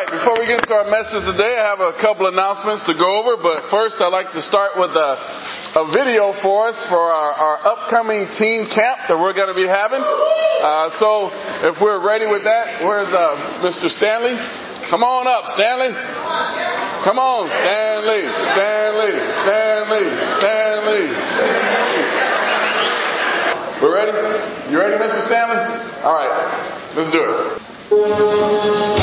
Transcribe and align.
right, 0.00 0.16
before 0.16 0.38
we 0.40 0.46
get 0.48 0.60
into 0.64 0.72
our 0.72 0.88
message 0.88 1.24
today, 1.28 1.60
I 1.60 1.76
have 1.76 1.80
a 1.84 1.92
couple 2.00 2.24
announcements 2.24 2.88
to 2.88 2.94
go 2.96 3.20
over, 3.20 3.36
but 3.36 3.68
first 3.68 4.00
I'd 4.00 4.08
like 4.08 4.32
to 4.32 4.40
start 4.40 4.80
with 4.80 4.96
a, 4.96 5.10
a 5.76 5.84
video 5.92 6.32
for 6.40 6.68
us 6.68 6.78
for 6.88 6.96
our, 6.96 7.32
our 7.36 7.56
upcoming 7.76 8.24
team 8.40 8.64
camp 8.64 9.12
that 9.12 9.18
we're 9.20 9.36
going 9.36 9.52
to 9.52 9.58
be 9.58 9.68
having. 9.68 10.00
Uh, 10.00 10.96
so 10.96 11.28
if 11.68 11.76
we're 11.84 12.00
ready 12.00 12.24
with 12.24 12.44
that, 12.44 12.80
where's 12.80 13.12
uh, 13.12 13.60
Mr. 13.60 13.92
Stanley? 13.92 14.40
Come 14.88 15.04
on 15.04 15.28
up, 15.28 15.44
Stanley. 15.52 15.92
Come 17.04 17.18
on, 17.20 17.48
Stanley, 17.52 18.24
Stanley, 18.56 19.14
Stanley, 19.44 20.08
Stanley. 20.40 21.04
We're 23.84 23.94
ready? 23.96 24.12
You 24.72 24.78
ready, 24.80 24.96
Mr. 24.96 25.24
Stanley? 25.28 25.60
All 26.04 26.12
right, 26.12 26.32
let's 26.96 27.10
do 27.12 27.20
it. 27.20 28.99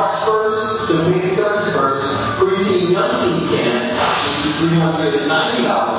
March 0.00 0.24
1st 0.24 0.88
to 0.88 0.94
May 1.12 1.36
31st, 1.36 2.40
preteen 2.40 2.88
young 2.88 3.12
teen 3.20 3.52
camp 3.52 3.92
will 4.32 4.70
be 4.70 4.76
$390 4.76 5.89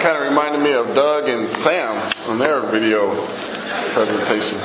kind 0.00 0.16
of 0.16 0.24
reminded 0.32 0.64
me 0.64 0.72
of 0.72 0.96
Doug 0.96 1.28
and 1.28 1.52
Sam 1.60 1.92
on 2.32 2.40
their 2.40 2.72
video 2.72 3.12
presentation. 3.92 4.56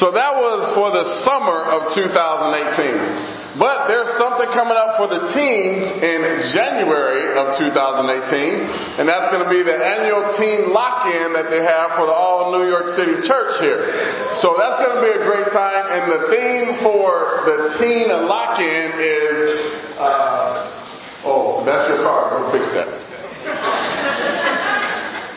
So 0.00 0.10
that 0.10 0.34
was 0.34 0.74
for 0.74 0.90
the 0.90 1.04
summer 1.22 1.70
of 1.70 1.92
2018. 1.94 3.44
But 3.54 3.86
there's 3.86 4.10
something 4.18 4.50
coming 4.50 4.74
up 4.74 4.98
for 4.98 5.06
the 5.06 5.30
teens 5.30 5.86
in 5.86 6.20
January 6.50 7.38
of 7.38 7.54
2018, 7.54 8.98
and 8.98 9.06
that's 9.06 9.30
going 9.30 9.46
to 9.46 9.52
be 9.52 9.62
the 9.62 9.78
annual 9.78 10.34
teen 10.34 10.74
lock-in 10.74 11.38
that 11.38 11.54
they 11.54 11.62
have 11.62 11.94
for 11.94 12.10
the 12.10 12.16
all 12.16 12.50
New 12.50 12.66
York 12.66 12.98
City 12.98 13.22
church 13.22 13.54
here. 13.62 13.94
So 14.42 14.58
that's 14.58 14.82
going 14.82 14.98
to 14.98 15.02
be 15.06 15.14
a 15.14 15.22
great 15.22 15.54
time, 15.54 15.86
and 15.86 16.02
the 16.10 16.22
theme 16.34 16.82
for 16.82 17.46
the 17.46 17.78
teen 17.78 18.10
lock-in 18.10 18.88
is, 18.98 19.38
uh, 20.02 21.22
oh, 21.22 21.62
that's 21.62 21.86
your 21.94 22.02
car. 22.02 22.42
Go 22.42 22.50
fix 22.50 22.66
that. 22.74 23.83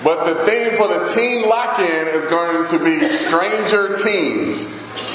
But 0.04 0.30
the 0.30 0.46
theme 0.46 0.78
for 0.78 0.86
the 0.86 1.10
teen 1.18 1.42
lock-in 1.50 2.06
is 2.14 2.30
going 2.30 2.70
to 2.70 2.78
be 2.86 3.02
Stranger 3.26 3.98
Teens. 4.06 4.62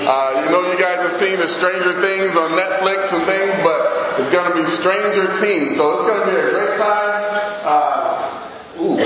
Uh, 0.03 0.43
you 0.43 0.50
know, 0.50 0.66
you 0.66 0.78
guys 0.78 1.06
have 1.06 1.22
seen 1.22 1.38
the 1.38 1.47
Stranger 1.62 2.03
Things 2.03 2.34
on 2.34 2.59
Netflix 2.59 3.06
and 3.15 3.22
things, 3.22 3.54
but 3.62 3.78
it's 4.19 4.31
going 4.34 4.50
to 4.50 4.56
be 4.59 4.66
Stranger 4.82 5.31
Teens. 5.38 5.78
So 5.78 5.82
it's 5.94 6.06
going 6.10 6.20
to 6.22 6.26
be 6.26 6.34
a 6.34 6.50
great 6.50 6.75
time. 6.82 7.23
Uh, 7.62 8.82
ooh, 8.82 8.99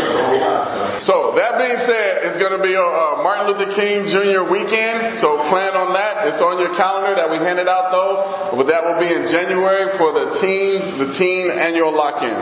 a. 1.00 1.04
So 1.04 1.36
that 1.36 1.58
being 1.60 1.80
said, 1.84 2.24
it's 2.24 2.38
going 2.40 2.56
to 2.56 2.62
be 2.62 2.72
a, 2.72 2.82
uh 2.82 3.22
Martin 3.22 3.52
Luther 3.52 3.72
King 3.76 4.08
Jr. 4.08 4.48
weekend. 4.48 5.20
So 5.20 5.36
plan 5.52 5.76
on 5.76 5.92
that. 5.92 6.32
It's 6.32 6.42
on 6.42 6.56
your 6.60 6.72
calendar 6.76 7.14
that 7.16 7.28
we 7.28 7.36
handed 7.38 7.68
out 7.68 7.92
though. 7.92 8.56
But 8.56 8.66
that 8.72 8.84
will 8.84 9.00
be 9.00 9.10
in 9.12 9.28
January 9.28 9.92
for 9.98 10.12
the 10.16 10.40
teens, 10.40 10.96
the 10.96 11.12
teen 11.18 11.52
annual 11.52 11.92
lock-in. 11.92 12.36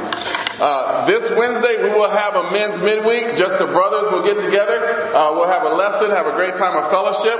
Uh, 0.55 1.03
this 1.11 1.27
Wednesday 1.35 1.83
we 1.83 1.91
will 1.91 2.11
have 2.11 2.39
a 2.39 2.55
men's 2.55 2.79
midweek. 2.79 3.35
Just 3.35 3.59
the 3.59 3.71
brothers 3.75 4.07
will 4.15 4.23
get 4.23 4.39
together. 4.39 5.11
Uh, 5.11 5.35
we'll 5.35 5.51
have 5.51 5.67
a 5.67 5.75
lesson, 5.75 6.15
have 6.15 6.31
a 6.31 6.37
great 6.39 6.55
time 6.55 6.79
of 6.79 6.91
fellowship. 6.95 7.35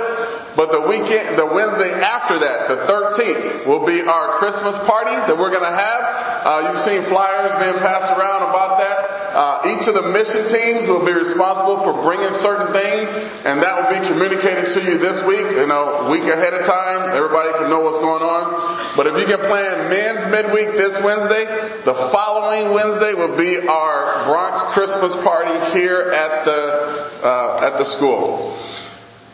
But 0.59 0.71
the 0.71 0.83
weekend, 0.87 1.39
the 1.39 1.47
Wednesday 1.47 1.95
after 1.95 2.39
that, 2.39 2.67
the 2.67 2.79
13th, 2.87 3.67
will 3.67 3.87
be 3.87 4.03
our 4.03 4.39
Christmas 4.39 4.75
party 4.87 5.15
that 5.15 5.35
we're 5.35 5.51
going 5.51 5.67
to 5.67 5.75
have. 5.75 6.01
Uh, 6.43 6.49
you've 6.67 6.83
seen 6.83 7.07
flyers 7.11 7.51
being 7.59 7.79
passed 7.79 8.11
around 8.15 8.47
about 8.51 8.79
that. 8.79 9.14
Uh, 9.35 9.75
each 9.75 9.83
of 9.91 9.99
the 9.99 10.07
mission 10.15 10.47
teams 10.47 10.87
will 10.87 11.03
be 11.03 11.11
responsible 11.11 11.83
for 11.83 11.91
bringing 12.07 12.31
certain 12.39 12.71
things, 12.71 13.11
and 13.11 13.59
that 13.59 13.75
will 13.75 13.91
be 13.91 13.99
communicated 14.07 14.71
to 14.71 14.79
you 14.79 14.95
this 14.95 15.19
week, 15.27 15.43
you 15.59 15.67
know, 15.67 16.07
week 16.07 16.23
ahead 16.23 16.55
of 16.55 16.63
time. 16.63 17.11
Everybody 17.11 17.51
can 17.59 17.67
know 17.67 17.83
what's 17.83 17.99
going 17.99 18.23
on. 18.23 18.95
But 18.95 19.11
if 19.11 19.19
you 19.19 19.27
can 19.27 19.43
plan 19.43 19.91
men's 19.91 20.23
midweek 20.31 20.79
this 20.79 20.95
Wednesday, 21.03 21.83
the 21.83 21.95
following 22.15 22.71
Wednesday 22.71 23.11
will 23.11 23.35
be 23.35 23.59
our 23.59 24.23
Bronx 24.31 24.63
Christmas 24.71 25.11
party 25.19 25.75
here 25.75 26.15
at 26.15 26.47
the 26.47 26.61
uh, 27.19 27.67
at 27.67 27.75
the 27.75 27.83
school. 27.91 28.55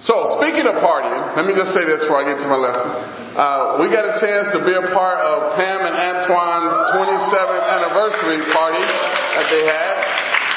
So, 0.02 0.42
speaking 0.42 0.66
of 0.66 0.82
partying, 0.82 1.38
let 1.38 1.46
me 1.46 1.54
just 1.54 1.78
say 1.78 1.86
this 1.86 2.02
before 2.02 2.26
I 2.26 2.26
get 2.26 2.42
to 2.42 2.50
my 2.50 2.58
lesson. 2.58 2.90
Uh, 3.38 3.78
we 3.86 3.86
got 3.94 4.10
a 4.10 4.18
chance 4.18 4.50
to 4.50 4.66
be 4.66 4.74
a 4.74 4.90
part 4.90 5.22
of 5.22 5.54
Pam 5.54 5.86
and 5.86 5.94
Antoine's 5.94 6.74
27th 6.98 7.66
anniversary 7.70 8.42
party 8.50 8.82
that 8.82 9.46
they 9.54 9.62
had. 9.62 9.96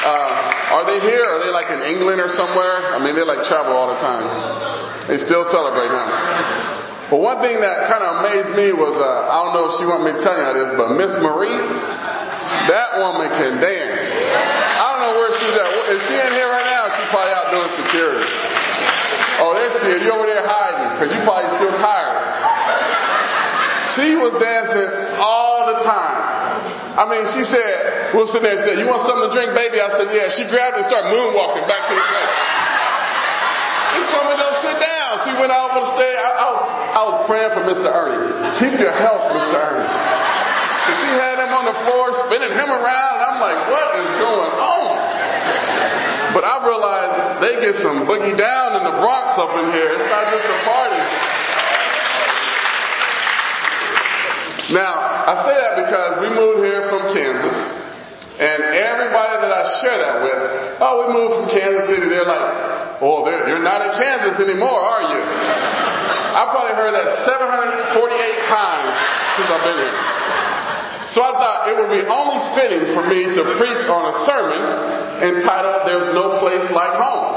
Uh, 0.00 0.80
are 0.80 0.84
they 0.88 0.96
here? 1.04 1.28
Are 1.28 1.44
they 1.44 1.52
like 1.52 1.68
in 1.68 1.84
England 1.92 2.24
or 2.24 2.32
somewhere? 2.32 2.96
I 2.96 2.98
mean, 3.04 3.12
they 3.12 3.20
like 3.20 3.44
travel 3.44 3.76
all 3.76 3.92
the 3.92 4.00
time. 4.00 5.12
They 5.12 5.20
still 5.20 5.44
celebrate 5.52 5.92
now. 5.92 7.12
But 7.12 7.20
one 7.20 7.44
thing 7.44 7.60
that 7.60 7.84
kind 7.92 8.00
of 8.00 8.24
amazed 8.24 8.56
me 8.56 8.72
was, 8.72 8.96
uh, 8.96 9.28
I 9.28 9.44
don't 9.44 9.60
know 9.60 9.68
if 9.68 9.76
she 9.76 9.84
want 9.84 10.08
me 10.08 10.16
to 10.16 10.20
tell 10.24 10.40
you 10.40 10.48
this, 10.56 10.72
but 10.72 10.96
Miss 10.96 11.12
Marie, 11.20 11.52
that 11.52 12.96
woman 12.96 13.28
can 13.28 13.60
dance. 13.60 14.08
I 14.08 14.84
don't 14.88 15.04
know 15.04 15.14
where 15.20 15.36
she's 15.36 15.52
at. 15.52 15.68
Is 15.92 16.00
she 16.08 16.16
in 16.16 16.32
here 16.32 16.48
right 16.48 16.64
now? 16.64 16.88
She's 16.96 17.12
probably 17.12 17.36
out 17.36 17.52
doing 17.52 17.68
security. 17.76 18.53
Oh, 19.44 19.52
there 19.52 19.68
she 19.76 19.92
is. 19.92 20.00
You 20.00 20.16
over 20.16 20.24
there 20.24 20.40
hiding 20.40 20.96
because 20.96 21.12
you 21.12 21.20
probably 21.20 21.52
still 21.52 21.76
tired. 21.76 22.24
She 23.92 24.16
was 24.16 24.32
dancing 24.40 25.20
all 25.20 25.68
the 25.68 25.84
time. 25.84 26.96
I 26.96 27.04
mean, 27.04 27.28
she 27.36 27.44
said, 27.44 28.16
we'll 28.16 28.24
sit 28.24 28.40
there 28.40 28.56
and 28.56 28.64
said, 28.64 28.80
you 28.80 28.88
want 28.88 29.04
something 29.04 29.28
to 29.28 29.32
drink, 29.36 29.52
baby? 29.52 29.84
I 29.84 29.92
said, 30.00 30.08
yeah. 30.16 30.32
She 30.32 30.48
grabbed 30.48 30.80
it 30.80 30.82
and 30.82 30.88
started 30.88 31.12
moonwalking 31.12 31.68
back 31.68 31.84
to 31.90 31.94
the 31.94 32.00
place. 32.00 32.32
This 34.00 34.08
woman 34.16 34.34
don't 34.40 34.58
sit 34.64 34.78
down. 34.80 35.10
She 35.28 35.32
went 35.36 35.52
out 35.52 35.76
on 35.76 35.84
the 35.84 35.88
stage. 35.92 36.16
I, 36.16 36.30
I, 36.32 36.46
was, 36.48 36.62
I 36.72 37.00
was 37.04 37.16
praying 37.28 37.52
for 37.52 37.62
Mr. 37.68 37.84
Ernie. 37.92 38.24
Keep 38.64 38.80
your 38.80 38.96
health, 38.96 39.28
Mr. 39.28 39.52
Ernie. 39.60 39.92
And 39.92 40.94
she 41.04 41.10
had 41.20 41.36
him 41.44 41.52
on 41.52 41.68
the 41.68 41.76
floor, 41.84 42.16
spinning 42.24 42.56
him 42.56 42.70
around. 42.72 43.12
And 43.20 43.24
I'm 43.28 43.40
like, 43.44 43.60
what 43.68 43.86
is 43.92 44.08
going 44.16 44.54
on? 44.56 44.92
But 46.32 46.42
I 46.42 46.56
realized 46.66 47.03
they 47.44 47.60
get 47.60 47.76
some 47.84 48.08
boogie 48.08 48.32
down 48.40 48.80
in 48.80 48.82
the 48.88 48.96
Bronx 49.04 49.36
up 49.36 49.52
in 49.60 49.76
here. 49.76 49.92
It's 49.92 50.08
not 50.08 50.32
just 50.32 50.48
a 50.48 50.58
party. 50.64 51.02
Now, 54.72 54.96
I 55.28 55.34
say 55.44 55.54
that 55.60 55.74
because 55.84 56.12
we 56.24 56.28
moved 56.32 56.64
here 56.64 56.88
from 56.88 57.12
Kansas, 57.12 57.56
and 58.40 58.60
everybody 58.72 59.36
that 59.44 59.52
I 59.52 59.62
share 59.84 59.98
that 60.00 60.16
with, 60.24 60.40
oh, 60.80 60.92
we 61.04 61.06
moved 61.12 61.32
from 61.36 61.46
Kansas 61.52 61.84
City, 61.92 62.08
they're 62.08 62.24
like, 62.24 63.04
oh, 63.04 63.28
you're 63.28 63.60
not 63.60 63.84
in 63.84 63.92
Kansas 63.92 64.40
anymore, 64.40 64.80
are 64.80 65.04
you? 65.12 65.20
I've 65.20 66.48
probably 66.48 66.74
heard 66.80 66.96
that 66.96 67.28
748 67.28 68.48
times 68.48 68.96
since 69.36 69.48
I've 69.52 69.64
been 69.68 69.80
here. 69.84 69.98
So 71.12 71.20
I 71.20 71.32
thought 71.36 71.58
it 71.68 71.76
would 71.76 71.92
be 71.92 72.02
only 72.08 72.40
fitting 72.56 72.96
for 72.96 73.04
me 73.04 73.28
to 73.36 73.42
preach 73.60 73.84
on 73.84 74.02
a 74.08 74.14
sermon 74.24 75.03
entitled 75.22 75.86
There's 75.86 76.10
No 76.10 76.40
Place 76.42 76.66
Like 76.74 76.94
Home. 76.98 77.30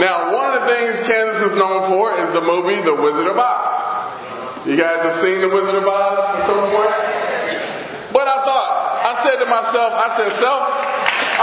Now, 0.00 0.32
one 0.32 0.56
of 0.56 0.64
the 0.64 0.66
things 0.72 0.96
Kansas 1.04 1.52
is 1.52 1.54
known 1.60 1.92
for 1.92 2.16
is 2.16 2.32
the 2.32 2.40
movie 2.40 2.80
The 2.80 2.96
Wizard 2.96 3.28
of 3.28 3.36
Oz. 3.36 4.64
You 4.64 4.76
guys 4.80 5.04
have 5.04 5.20
seen 5.20 5.44
The 5.44 5.52
Wizard 5.52 5.76
of 5.76 5.84
Oz 5.84 6.16
at 6.40 6.40
some 6.48 6.64
point? 6.72 6.96
But 8.16 8.24
I 8.24 8.38
thought, 8.40 8.72
I 9.04 9.12
said 9.28 9.36
to 9.44 9.48
myself, 9.48 9.90
I 9.92 10.08
said, 10.16 10.30
self, 10.40 10.62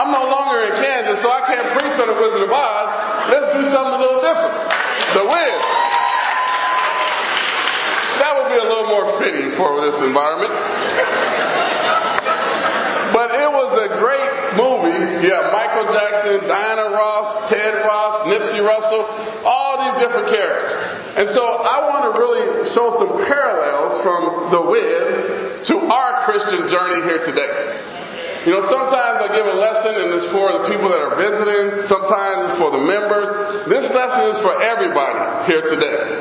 I'm 0.01 0.09
no 0.09 0.25
longer 0.25 0.57
in 0.69 0.73
Kansas, 0.73 1.21
so 1.21 1.29
I 1.29 1.41
can't 1.53 1.69
preach 1.77 1.97
on 2.01 2.07
The 2.09 2.17
Wizard 2.17 2.49
of 2.49 2.53
Oz. 2.53 2.89
Let's 3.29 3.49
do 3.53 3.61
something 3.69 3.93
a 3.93 4.01
little 4.01 4.25
different. 4.25 4.57
The 5.21 5.25
Wiz. 5.25 5.61
That 8.17 8.31
would 8.41 8.49
be 8.49 8.57
a 8.57 8.65
little 8.65 8.89
more 8.89 9.21
fitting 9.21 9.53
for 9.53 9.85
this 9.85 10.01
environment. 10.01 10.53
A 13.77 14.01
great 14.01 14.57
movie. 14.57 15.21
You 15.21 15.29
have 15.37 15.53
Michael 15.53 15.85
Jackson, 15.85 16.49
Diana 16.49 16.89
Ross, 16.89 17.45
Ted 17.45 17.77
Ross, 17.85 18.25
Nipsey 18.25 18.57
Russell, 18.65 19.05
all 19.45 19.85
these 19.85 20.01
different 20.01 20.33
characters. 20.33 20.73
And 21.13 21.29
so 21.29 21.45
I 21.45 21.85
want 21.85 22.09
to 22.09 22.11
really 22.17 22.65
show 22.73 22.97
some 22.97 23.21
parallels 23.29 24.01
from 24.01 24.49
The 24.49 24.61
Wiz 24.65 25.69
to 25.69 25.75
our 25.93 26.25
Christian 26.25 26.65
journey 26.65 27.05
here 27.05 27.21
today. 27.21 28.49
You 28.49 28.55
know, 28.55 28.63
sometimes 28.65 29.19
I 29.21 29.29
give 29.35 29.45
a 29.45 29.59
lesson 29.59 29.93
and 29.93 30.07
it's 30.15 30.31
for 30.31 30.47
the 30.55 30.71
people 30.71 30.87
that 30.87 31.03
are 31.03 31.19
visiting. 31.19 31.83
Sometimes 31.85 32.49
it's 32.49 32.57
for 32.57 32.71
the 32.71 32.79
members. 32.79 33.69
This 33.69 33.85
lesson 33.93 34.23
is 34.33 34.39
for 34.41 34.55
everybody 34.57 35.51
here 35.51 35.61
today. 35.67 36.16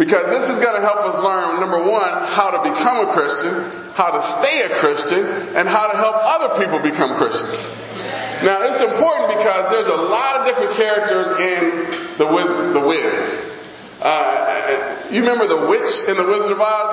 Because 0.00 0.32
this 0.32 0.48
is 0.48 0.56
going 0.64 0.80
to 0.80 0.80
help 0.80 1.04
us 1.04 1.20
learn, 1.20 1.60
number 1.60 1.84
one, 1.84 2.12
how 2.32 2.56
to 2.56 2.64
become 2.64 3.04
a 3.04 3.12
Christian, 3.12 3.92
how 3.92 4.16
to 4.16 4.20
stay 4.40 4.64
a 4.64 4.80
Christian, 4.80 5.52
and 5.52 5.68
how 5.68 5.92
to 5.92 5.96
help 6.00 6.16
other 6.16 6.56
people 6.56 6.80
become 6.80 7.20
Christians. 7.20 7.60
Now, 8.40 8.64
it's 8.64 8.80
important 8.80 9.36
because 9.36 9.68
there's 9.68 9.92
a 9.92 10.00
lot 10.08 10.40
of 10.40 10.48
different 10.48 10.72
characters 10.80 11.28
in 11.36 12.16
The 12.16 12.24
Wiz. 12.32 12.48
The 12.80 12.80
Wiz. 12.80 13.20
Uh, 14.00 15.12
you 15.12 15.20
remember 15.20 15.44
the 15.44 15.68
witch 15.68 15.92
in 16.08 16.16
The 16.16 16.24
Wizard 16.24 16.56
of 16.56 16.60
Oz? 16.64 16.92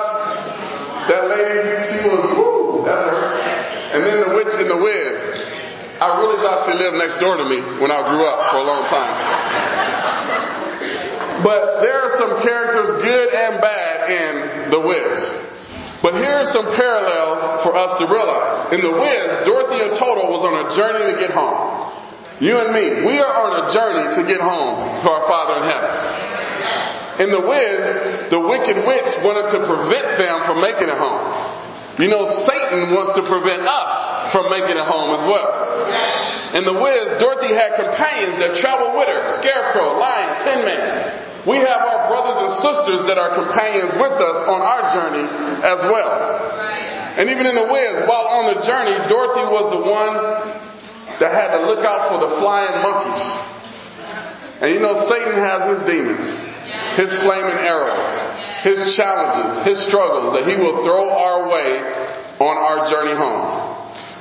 That 1.08 1.32
lady, 1.32 1.64
she 1.88 1.98
was, 2.12 2.20
woo, 2.36 2.84
that's 2.84 3.08
her. 3.08 3.24
And 3.96 4.04
then 4.04 4.20
the 4.20 4.36
witch 4.36 4.52
in 4.60 4.68
The 4.68 4.76
Wiz. 4.76 5.16
I 5.96 6.20
really 6.20 6.44
thought 6.44 6.68
she 6.68 6.76
lived 6.76 7.00
next 7.00 7.16
door 7.24 7.40
to 7.40 7.46
me 7.48 7.56
when 7.80 7.88
I 7.88 8.04
grew 8.12 8.28
up 8.28 8.52
for 8.52 8.60
a 8.60 8.66
long 8.68 8.84
time. 8.92 9.67
But 11.42 11.80
there 11.82 11.94
are 11.94 12.12
some 12.18 12.42
characters, 12.42 13.02
good 13.02 13.28
and 13.34 13.60
bad, 13.60 13.96
in 14.10 14.32
The 14.70 14.80
Wiz. 14.80 15.18
But 16.02 16.14
here 16.22 16.42
are 16.42 16.50
some 16.50 16.66
parallels 16.78 17.66
for 17.66 17.74
us 17.74 17.98
to 17.98 18.04
realize. 18.06 18.70
In 18.74 18.80
The 18.82 18.94
Wiz, 18.94 19.26
Dorothy 19.46 19.82
and 19.82 19.92
Toto 19.98 20.30
was 20.30 20.42
on 20.46 20.54
a 20.62 20.66
journey 20.78 21.14
to 21.14 21.16
get 21.18 21.34
home. 21.34 21.90
You 22.38 22.54
and 22.62 22.70
me, 22.70 23.02
we 23.02 23.18
are 23.18 23.34
on 23.34 23.66
a 23.66 23.74
journey 23.74 24.06
to 24.14 24.22
get 24.22 24.38
home 24.38 24.78
to 24.78 25.06
our 25.10 25.26
Father 25.26 25.58
in 25.58 25.64
heaven. 25.66 25.92
In 27.18 27.28
The 27.34 27.42
Wiz, 27.42 27.82
the 28.30 28.38
wicked 28.38 28.78
witch 28.86 29.10
wanted 29.26 29.50
to 29.58 29.58
prevent 29.66 30.22
them 30.22 30.46
from 30.46 30.62
making 30.62 30.86
it 30.86 30.94
home. 30.94 31.34
You 31.98 32.06
know, 32.06 32.30
Satan 32.46 32.94
wants 32.94 33.18
to 33.18 33.26
prevent 33.26 33.66
us 33.66 33.92
from 34.30 34.46
making 34.54 34.78
it 34.78 34.86
home 34.86 35.18
as 35.18 35.26
well. 35.26 35.50
In 36.54 36.62
The 36.62 36.78
Wiz, 36.78 37.18
Dorothy 37.18 37.50
had 37.58 37.74
companions 37.74 38.38
that 38.38 38.54
traveled 38.62 38.94
with 38.94 39.10
her 39.10 39.34
Scarecrow, 39.42 39.98
Lion, 39.98 40.30
Tin 40.46 40.60
Man. 40.62 41.27
We 41.46 41.62
have 41.62 41.80
our 41.86 42.10
brothers 42.10 42.38
and 42.42 42.50
sisters 42.66 43.00
that 43.06 43.18
are 43.20 43.36
companions 43.38 43.94
with 43.94 44.16
us 44.18 44.38
on 44.50 44.58
our 44.58 44.82
journey 44.90 45.26
as 45.62 45.80
well. 45.86 46.10
And 47.18 47.30
even 47.30 47.46
in 47.46 47.54
the 47.54 47.66
Wiz, 47.70 47.94
while 48.06 48.26
on 48.42 48.54
the 48.54 48.58
journey, 48.66 48.94
Dorothy 49.06 49.46
was 49.46 49.66
the 49.74 49.82
one 49.82 50.14
that 51.22 51.30
had 51.34 51.54
to 51.58 51.66
look 51.66 51.82
out 51.86 52.10
for 52.14 52.18
the 52.22 52.42
flying 52.42 52.78
monkeys. 52.82 53.22
And 54.62 54.74
you 54.74 54.80
know, 54.82 55.06
Satan 55.06 55.38
has 55.38 55.78
his 55.78 55.80
demons, 55.86 56.26
his 56.98 57.10
flaming 57.22 57.58
arrows, 57.62 58.10
his 58.66 58.94
challenges, 58.98 59.66
his 59.66 59.78
struggles 59.86 60.34
that 60.34 60.46
he 60.50 60.58
will 60.58 60.82
throw 60.82 61.10
our 61.10 61.46
way 61.46 61.70
on 62.42 62.54
our 62.58 62.90
journey 62.90 63.14
home. 63.14 63.78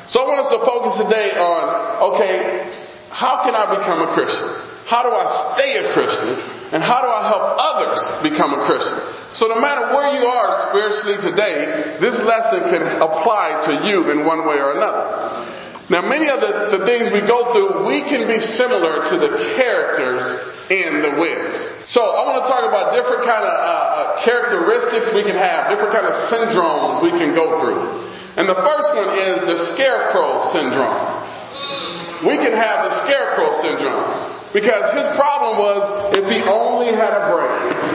So 0.10 0.22
I 0.22 0.26
want 0.30 0.46
us 0.46 0.52
to 0.54 0.62
focus 0.62 0.94
today 1.06 1.38
on, 1.38 2.14
okay, 2.14 2.70
how 3.10 3.42
can 3.44 3.58
I 3.58 3.78
become 3.78 4.06
a 4.06 4.14
Christian? 4.14 4.77
How 4.88 5.04
do 5.04 5.12
I 5.12 5.28
stay 5.56 5.84
a 5.84 5.92
Christian? 5.92 6.40
And 6.72 6.80
how 6.84 7.04
do 7.04 7.12
I 7.12 7.28
help 7.28 7.46
others 7.60 8.00
become 8.24 8.56
a 8.56 8.64
Christian? 8.64 9.00
So 9.36 9.52
no 9.52 9.60
matter 9.60 9.92
where 9.92 10.16
you 10.16 10.24
are 10.24 10.72
spiritually 10.72 11.20
today, 11.20 12.00
this 12.00 12.16
lesson 12.24 12.72
can 12.72 12.84
apply 13.04 13.68
to 13.68 13.88
you 13.88 14.12
in 14.16 14.24
one 14.24 14.48
way 14.48 14.56
or 14.60 14.80
another. 14.80 15.56
Now, 15.88 16.04
many 16.04 16.28
of 16.28 16.44
the, 16.44 16.80
the 16.80 16.82
things 16.84 17.08
we 17.16 17.24
go 17.24 17.56
through, 17.56 17.88
we 17.88 18.04
can 18.04 18.28
be 18.28 18.40
similar 18.40 19.08
to 19.08 19.16
the 19.24 19.56
characters 19.56 20.24
in 20.68 21.00
the 21.00 21.16
Wiz. 21.16 21.88
So, 21.88 22.04
I 22.04 22.28
want 22.28 22.44
to 22.44 22.48
talk 22.52 22.68
about 22.68 22.92
different 22.92 23.24
kind 23.24 23.48
of 23.48 23.56
uh, 23.56 23.64
uh, 23.64 24.00
characteristics 24.28 25.16
we 25.16 25.24
can 25.24 25.40
have, 25.40 25.72
different 25.72 25.96
kind 25.96 26.04
of 26.04 26.16
syndromes 26.28 27.00
we 27.00 27.16
can 27.16 27.32
go 27.32 27.64
through. 27.64 28.04
And 28.36 28.52
the 28.52 28.60
first 28.60 28.92
one 29.00 29.16
is 29.16 29.36
the 29.48 29.58
scarecrow 29.76 30.44
syndrome. 30.52 32.28
We 32.28 32.36
can 32.36 32.52
have 32.52 32.92
the 32.92 32.94
scarecrow 33.08 33.56
syndrome. 33.64 34.37
Because 34.54 34.84
his 34.96 35.08
problem 35.20 35.60
was 35.60 36.16
if 36.16 36.26
he 36.28 36.40
only 36.48 36.96
had 36.96 37.12
a 37.12 37.24
brain, 37.32 37.88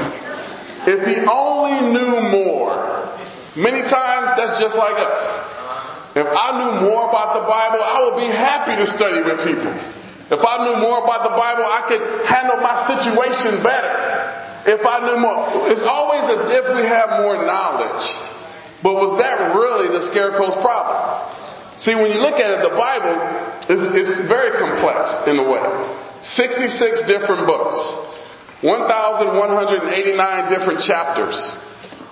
if 0.82 1.00
he 1.06 1.16
only 1.24 1.94
knew 1.94 2.28
more. 2.28 2.92
Many 3.54 3.84
times 3.84 4.32
that's 4.40 4.56
just 4.58 4.76
like 4.76 4.96
us. 4.96 5.20
If 6.16 6.28
I 6.28 6.48
knew 6.56 6.88
more 6.88 7.08
about 7.08 7.40
the 7.40 7.44
Bible, 7.44 7.80
I 7.80 7.96
would 8.08 8.18
be 8.20 8.28
happy 8.32 8.76
to 8.80 8.86
study 8.88 9.20
with 9.20 9.44
people. 9.44 9.72
If 10.32 10.40
I 10.40 10.64
knew 10.64 10.80
more 10.80 11.04
about 11.04 11.28
the 11.28 11.36
Bible, 11.36 11.64
I 11.64 11.84
could 11.88 12.04
handle 12.24 12.60
my 12.64 12.88
situation 12.88 13.60
better. 13.60 13.92
If 14.64 14.80
I 14.84 15.04
knew 15.04 15.20
more, 15.20 15.68
it's 15.68 15.84
always 15.84 16.24
as 16.32 16.42
if 16.52 16.64
we 16.76 16.84
have 16.88 17.20
more 17.20 17.44
knowledge. 17.44 18.04
But 18.80 18.96
was 18.96 19.20
that 19.20 19.52
really 19.52 19.92
the 19.92 20.08
scarecrow's 20.08 20.56
problem? 20.64 21.76
See, 21.76 21.94
when 21.94 22.12
you 22.12 22.20
look 22.20 22.40
at 22.40 22.48
it, 22.56 22.60
the 22.64 22.76
Bible 22.76 23.16
is, 23.68 23.80
is 24.04 24.08
very 24.28 24.56
complex 24.56 25.28
in 25.28 25.36
a 25.40 25.44
way. 25.44 26.11
66 26.22 27.02
different 27.10 27.46
books, 27.46 27.78
1,189 28.62 30.54
different 30.54 30.80
chapters, 30.86 31.34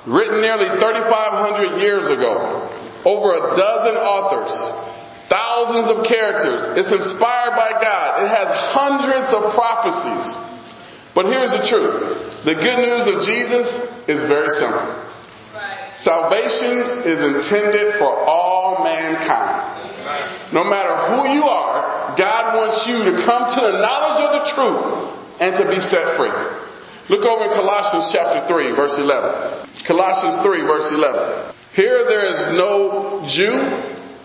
written 0.07 0.43
nearly 0.43 0.67
3,500 0.67 1.79
years 1.79 2.11
ago, 2.11 2.67
over 3.07 3.39
a 3.39 3.55
dozen 3.55 3.97
authors, 3.97 4.51
thousands 5.31 5.95
of 5.95 6.05
characters. 6.05 6.75
It's 6.75 6.91
inspired 6.91 7.55
by 7.55 7.71
God. 7.79 8.27
It 8.27 8.31
has 8.35 8.49
hundreds 8.75 9.31
of 9.31 9.55
prophecies. 9.55 10.27
But 11.15 11.27
here's 11.27 11.55
the 11.55 11.65
truth. 11.71 12.45
The 12.45 12.55
good 12.59 12.81
news 12.83 13.05
of 13.07 13.23
Jesus 13.27 13.67
is 14.11 14.27
very 14.27 14.51
simple. 14.59 15.07
Salvation 16.03 17.07
is 17.07 17.21
intended 17.21 17.95
for 17.99 18.09
all 18.09 18.83
mankind. 18.83 19.90
No 20.53 20.65
matter 20.65 20.95
who 21.15 21.35
you 21.35 21.45
are, 21.45 22.15
God 22.19 22.57
wants 22.59 22.87
you 22.87 22.99
to 23.07 23.13
come 23.23 23.47
to 23.55 23.61
the 23.61 23.79
knowledge 23.79 24.21
of 24.27 24.31
the 24.39 24.45
truth 24.55 24.83
and 25.41 25.53
to 25.57 25.65
be 25.71 25.81
set 25.81 26.19
free. 26.19 26.35
Look 27.11 27.27
over 27.27 27.51
in 27.51 27.53
Colossians 27.59 28.11
chapter 28.15 28.47
3, 28.47 28.71
verse 28.79 28.95
11. 28.99 29.87
Colossians 29.87 30.43
3, 30.47 30.63
verse 30.63 30.89
11. 30.95 31.55
Here 31.75 32.07
there 32.07 32.27
is 32.27 32.41
no 32.55 33.23
Jew, 33.27 33.55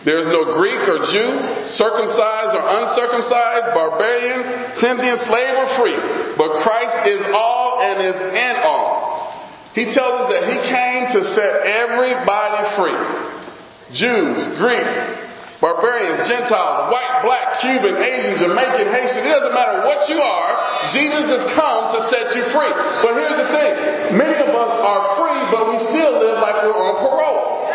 there 0.06 0.22
is 0.22 0.30
no 0.30 0.54
Greek 0.54 0.82
or 0.86 1.02
Jew, 1.02 1.30
circumcised 1.66 2.54
or 2.54 2.62
uncircumcised, 2.62 3.74
barbarian, 3.74 4.78
Scythian, 4.78 5.18
slave 5.18 5.56
or 5.58 5.70
free, 5.82 5.98
but 6.38 6.62
Christ 6.62 7.10
is 7.10 7.22
all 7.34 7.82
and 7.82 8.06
is 8.06 8.18
in 8.22 8.56
all. 8.62 9.34
He 9.74 9.90
tells 9.90 10.26
us 10.26 10.28
that 10.30 10.46
He 10.46 10.58
came 10.70 11.02
to 11.18 11.22
set 11.34 11.66
everybody 11.66 12.62
free. 12.78 13.02
Jews, 13.98 14.46
Greeks, 14.62 14.96
barbarians, 15.66 16.30
Gentiles, 16.30 16.94
white, 16.94 17.26
black, 17.26 17.58
Cuban, 17.66 17.98
Asian, 17.98 18.38
Jamaican, 18.38 18.86
Haitian, 18.86 19.26
it 19.26 19.34
doesn't 19.34 19.58
matter 19.58 19.82
what 19.82 20.06
you 20.06 20.22
are, 20.22 20.52
Jesus 20.94 21.26
has 21.26 21.44
come 21.58 21.90
to 21.90 22.00
set 22.14 22.38
you 22.38 22.46
free. 22.54 22.70
But 23.02 23.18
here's 23.18 23.34
the 23.34 23.50
thing, 23.50 23.74
many 24.14 24.38
of 24.46 24.54
us 24.54 24.74
are 24.78 25.02
free, 25.18 25.42
but 25.50 25.74
we 25.74 25.82
still 25.90 26.22
live 26.22 26.38
like 26.38 26.62
we're 26.62 26.78
on 26.78 27.02
parole. 27.02 27.66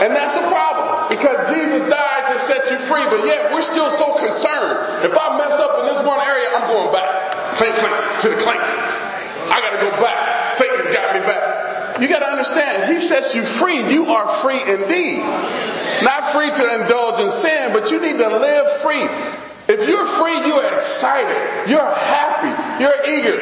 And 0.00 0.16
that's 0.16 0.32
the 0.40 0.48
problem, 0.48 1.12
because 1.12 1.36
Jesus 1.52 1.92
died 1.92 2.24
to 2.32 2.36
set 2.48 2.64
you 2.72 2.80
free, 2.88 3.04
but 3.12 3.20
yet 3.28 3.52
we're 3.52 3.68
still 3.68 3.92
so 4.00 4.16
concerned. 4.16 5.04
If 5.04 5.12
I 5.12 5.36
mess 5.36 5.52
up 5.60 5.84
in 5.84 5.92
this 5.92 6.00
one 6.08 6.24
area, 6.24 6.56
I'm 6.56 6.72
going 6.72 6.88
back. 6.88 7.60
Clink, 7.60 7.76
clink, 7.84 7.96
to 8.24 8.26
the 8.32 8.40
clink. 8.40 8.64
I 8.64 9.60
gotta 9.60 9.84
go 9.84 9.92
back. 10.00 10.56
Satan's 10.56 10.88
got 10.88 11.12
me 11.12 11.20
back. 11.20 11.67
You 12.00 12.06
gotta 12.08 12.30
understand, 12.30 12.94
He 12.94 13.06
sets 13.06 13.34
you 13.34 13.42
free. 13.58 13.90
You 13.92 14.06
are 14.06 14.42
free 14.42 14.62
indeed. 14.62 15.22
Not 16.02 16.34
free 16.34 16.50
to 16.50 16.64
indulge 16.82 17.18
in 17.18 17.30
sin, 17.42 17.62
but 17.74 17.90
you 17.90 17.98
need 17.98 18.18
to 18.18 18.28
live 18.38 18.82
free. 18.82 19.06
If 19.68 19.84
you're 19.84 20.08
free, 20.16 20.38
you 20.48 20.54
are 20.56 20.70
excited. 20.78 21.68
You're 21.68 21.92
happy. 21.92 22.52
You're 22.80 23.00
eager. 23.18 23.36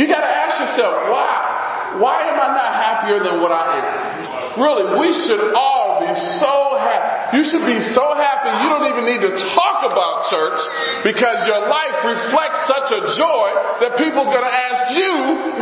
You 0.00 0.06
gotta 0.06 0.30
ask 0.30 0.60
yourself, 0.62 1.10
why? 1.10 1.98
Why 1.98 2.30
am 2.30 2.38
I 2.38 2.48
not 2.54 2.72
happier 2.72 3.18
than 3.18 3.42
what 3.42 3.50
I 3.50 3.66
am? 3.82 4.62
Really, 4.62 4.86
we 4.98 5.10
should 5.26 5.54
all 5.54 6.00
be 6.00 6.10
so 6.40 6.78
happy. 6.78 7.38
You 7.38 7.42
should 7.44 7.66
be 7.66 7.78
so 7.94 8.14
happy 8.16 8.38
you 8.64 8.68
don't 8.72 8.88
even 8.90 9.04
need 9.04 9.22
to 9.22 9.32
talk 9.54 9.84
about 9.84 10.26
church 10.32 10.58
because 11.04 11.46
your 11.46 11.62
life 11.68 12.00
reflects 12.02 12.64
such 12.66 12.88
a 12.90 13.00
joy 13.14 13.48
that 13.84 14.00
people's 14.00 14.30
going 14.32 14.46
to 14.46 14.56
ask 14.56 14.96
you, 14.96 15.12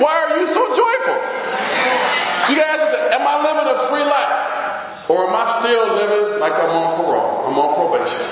why 0.01 0.15
are 0.25 0.33
you 0.41 0.47
so 0.49 0.63
joyful? 0.73 1.19
You 2.51 2.55
yourself, 2.59 3.11
am 3.11 3.27
I 3.27 3.35
living 3.43 3.67
a 3.67 3.77
free 3.91 4.07
life? 4.07 5.11
Or 5.11 5.27
am 5.31 5.35
I 5.35 5.63
still 5.63 5.95
living 5.95 6.39
like 6.43 6.55
I'm 6.55 6.71
on 6.71 6.99
parole? 6.99 7.47
I'm 7.47 7.59
on 7.59 7.71
probation. 7.79 8.27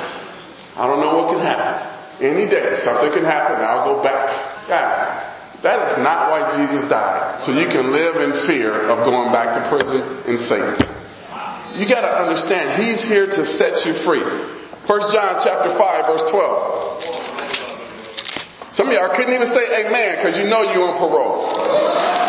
I 0.75 0.87
don't 0.91 0.99
know 0.99 1.23
what 1.23 1.31
can 1.31 1.39
happen. 1.43 1.75
Any 2.19 2.47
day, 2.51 2.75
something 2.83 3.11
can 3.15 3.23
happen 3.27 3.59
and 3.59 3.67
I'll 3.67 3.87
go 3.95 4.03
back. 4.03 4.27
Guys, 4.67 5.63
that 5.63 5.79
is 5.91 5.99
not 6.03 6.31
why 6.31 6.51
Jesus 6.59 6.83
died. 6.91 7.39
So 7.43 7.53
you 7.55 7.67
can 7.71 7.93
live 7.95 8.17
in 8.23 8.47
fear 8.47 8.91
of 8.91 9.07
going 9.07 9.31
back 9.31 9.55
to 9.55 9.63
prison 9.71 10.03
and 10.27 10.39
Satan. 10.47 10.75
You 11.79 11.87
gotta 11.91 12.11
understand, 12.23 12.83
He's 12.83 13.03
here 13.03 13.27
to 13.27 13.43
set 13.59 13.83
you 13.87 13.95
free. 14.07 14.23
1 14.23 14.87
John 14.87 15.35
chapter 15.43 15.75
5 15.79 16.07
verse 16.07 16.23
12. 16.31 18.75
Some 18.75 18.89
of 18.91 18.95
y'all 18.95 19.11
couldn't 19.15 19.35
even 19.35 19.47
say 19.49 19.87
amen 19.87 20.19
because 20.19 20.37
you 20.39 20.47
know 20.51 20.63
you're 20.75 20.91
on 20.91 20.99
parole. 20.99 22.24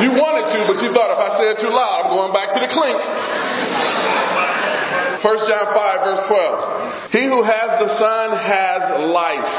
You 0.00 0.16
wanted 0.16 0.48
to, 0.56 0.58
but 0.64 0.80
you 0.80 0.88
thought 0.96 1.12
if 1.12 1.20
I 1.20 1.30
say 1.36 1.46
it 1.52 1.58
too 1.60 1.68
loud, 1.68 2.08
I'm 2.08 2.16
going 2.16 2.32
back 2.32 2.56
to 2.56 2.60
the 2.64 2.70
clink. 2.72 2.96
1 5.20 5.22
John 5.22 5.66
5 5.70 6.08
verse 6.08 6.22
12. 6.26 7.12
He 7.12 7.22
who 7.28 7.44
has 7.44 7.68
the 7.78 7.90
Son 8.00 8.26
has 8.32 8.80
life. 9.12 9.54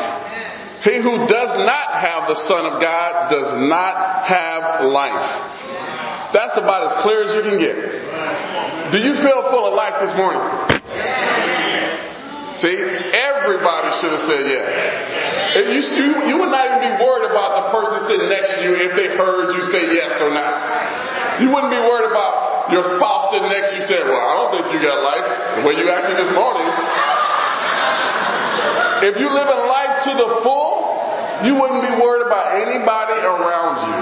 He 0.84 1.00
who 1.00 1.24
does 1.30 1.52
not 1.63 1.88
have 2.02 2.28
the 2.28 2.36
Son 2.50 2.66
of 2.66 2.82
God 2.82 3.30
does 3.32 3.56
not 3.70 4.28
have 4.28 4.84
life. 4.90 5.30
That's 6.34 6.58
about 6.58 6.92
as 6.92 7.04
clear 7.04 7.24
as 7.24 7.32
you 7.38 7.44
can 7.46 7.58
get. 7.62 7.78
Do 8.92 8.98
you 9.00 9.16
feel 9.22 9.48
full 9.54 9.70
of 9.70 9.74
life 9.78 10.02
this 10.02 10.12
morning? 10.18 10.42
See, 12.62 12.78
everybody 12.78 13.90
should 13.98 14.14
have 14.14 14.26
said 14.30 14.44
yes. 14.46 14.68
You, 15.58 15.82
you, 15.82 16.08
you 16.30 16.36
would 16.38 16.54
not 16.54 16.70
even 16.70 16.82
be 16.86 16.94
worried 17.02 17.30
about 17.34 17.50
the 17.58 17.66
person 17.74 17.98
sitting 18.10 18.30
next 18.30 18.58
to 18.58 18.62
you 18.62 18.74
if 18.78 18.92
they 18.94 19.10
heard 19.18 19.54
you 19.58 19.62
say 19.74 19.90
yes 19.90 20.22
or 20.22 20.30
not. 20.30 21.42
You 21.42 21.50
wouldn't 21.50 21.74
be 21.74 21.82
worried 21.82 22.14
about 22.14 22.70
your 22.70 22.86
spouse 22.98 23.34
sitting 23.34 23.50
next 23.50 23.74
to 23.74 23.82
you 23.82 23.86
saying, 23.90 24.06
Well, 24.06 24.22
I 24.22 24.34
don't 24.38 24.52
think 24.54 24.66
you 24.70 24.80
got 24.86 25.02
life 25.02 25.26
the 25.58 25.62
way 25.66 25.74
you 25.82 25.90
acted 25.90 26.14
this 26.22 26.32
morning. 26.34 26.68
If 29.10 29.20
you 29.20 29.28
live 29.34 29.50
in 29.50 29.62
life 29.68 29.94
to 30.08 30.12
the 30.16 30.30
full, 30.46 30.74
you 31.44 31.58
wouldn't 31.60 31.84
be 31.84 31.94
worried 32.00 32.24
about 32.24 32.56
anybody 32.56 33.18
around 33.20 33.84
you. 33.84 33.98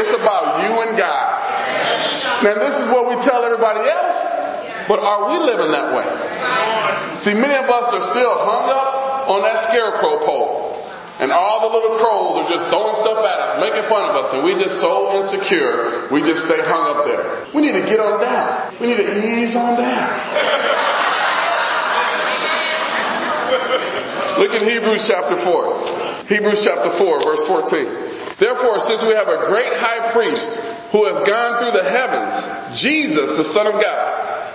It's 0.00 0.14
about 0.16 0.64
you 0.64 0.72
and 0.86 0.96
God. 0.96 2.46
Now, 2.46 2.54
this 2.56 2.74
is 2.80 2.86
what 2.88 3.12
we 3.12 3.18
tell 3.26 3.44
everybody 3.44 3.84
else, 3.84 4.18
but 4.88 4.98
are 4.98 5.28
we 5.30 5.36
living 5.44 5.70
that 5.70 5.92
way? 5.92 6.06
See, 7.22 7.34
many 7.34 7.54
of 7.54 7.70
us 7.70 7.94
are 7.94 8.02
still 8.10 8.34
hung 8.42 8.66
up 8.70 9.28
on 9.30 9.42
that 9.46 9.70
scarecrow 9.70 10.18
pole. 10.26 10.72
And 11.22 11.30
all 11.30 11.62
the 11.62 11.70
little 11.70 11.94
crows 12.02 12.42
are 12.42 12.48
just 12.50 12.66
throwing 12.72 12.96
stuff 12.98 13.22
at 13.22 13.38
us, 13.38 13.62
making 13.62 13.86
fun 13.86 14.10
of 14.10 14.18
us, 14.18 14.34
and 14.34 14.42
we 14.42 14.58
just 14.58 14.82
so 14.82 15.14
insecure, 15.14 16.10
we 16.10 16.18
just 16.24 16.42
stay 16.48 16.58
hung 16.58 16.82
up 16.88 17.04
there. 17.06 17.46
We 17.54 17.62
need 17.62 17.78
to 17.78 17.86
get 17.86 18.02
on 18.02 18.18
down. 18.18 18.74
We 18.82 18.90
need 18.90 18.98
to 18.98 19.06
ease 19.22 19.54
on 19.54 19.78
down. 19.78 20.08
Look 24.42 24.50
in 24.56 24.64
Hebrews 24.66 25.06
chapter 25.06 25.36
4. 25.36 26.24
Hebrews 26.26 26.64
chapter 26.64 26.90
4, 26.96 27.22
verse 27.22 27.44
14. 27.46 28.40
Therefore, 28.40 28.80
since 28.88 29.04
we 29.06 29.14
have 29.14 29.28
a 29.28 29.46
great 29.46 29.76
high 29.78 30.10
priest 30.10 30.58
who 30.90 31.06
has 31.06 31.22
gone 31.22 31.62
through 31.62 31.70
the 31.76 31.86
heavens, 31.86 32.34
Jesus, 32.80 33.38
the 33.38 33.44
Son 33.54 33.70
of 33.70 33.78
God, 33.78 34.31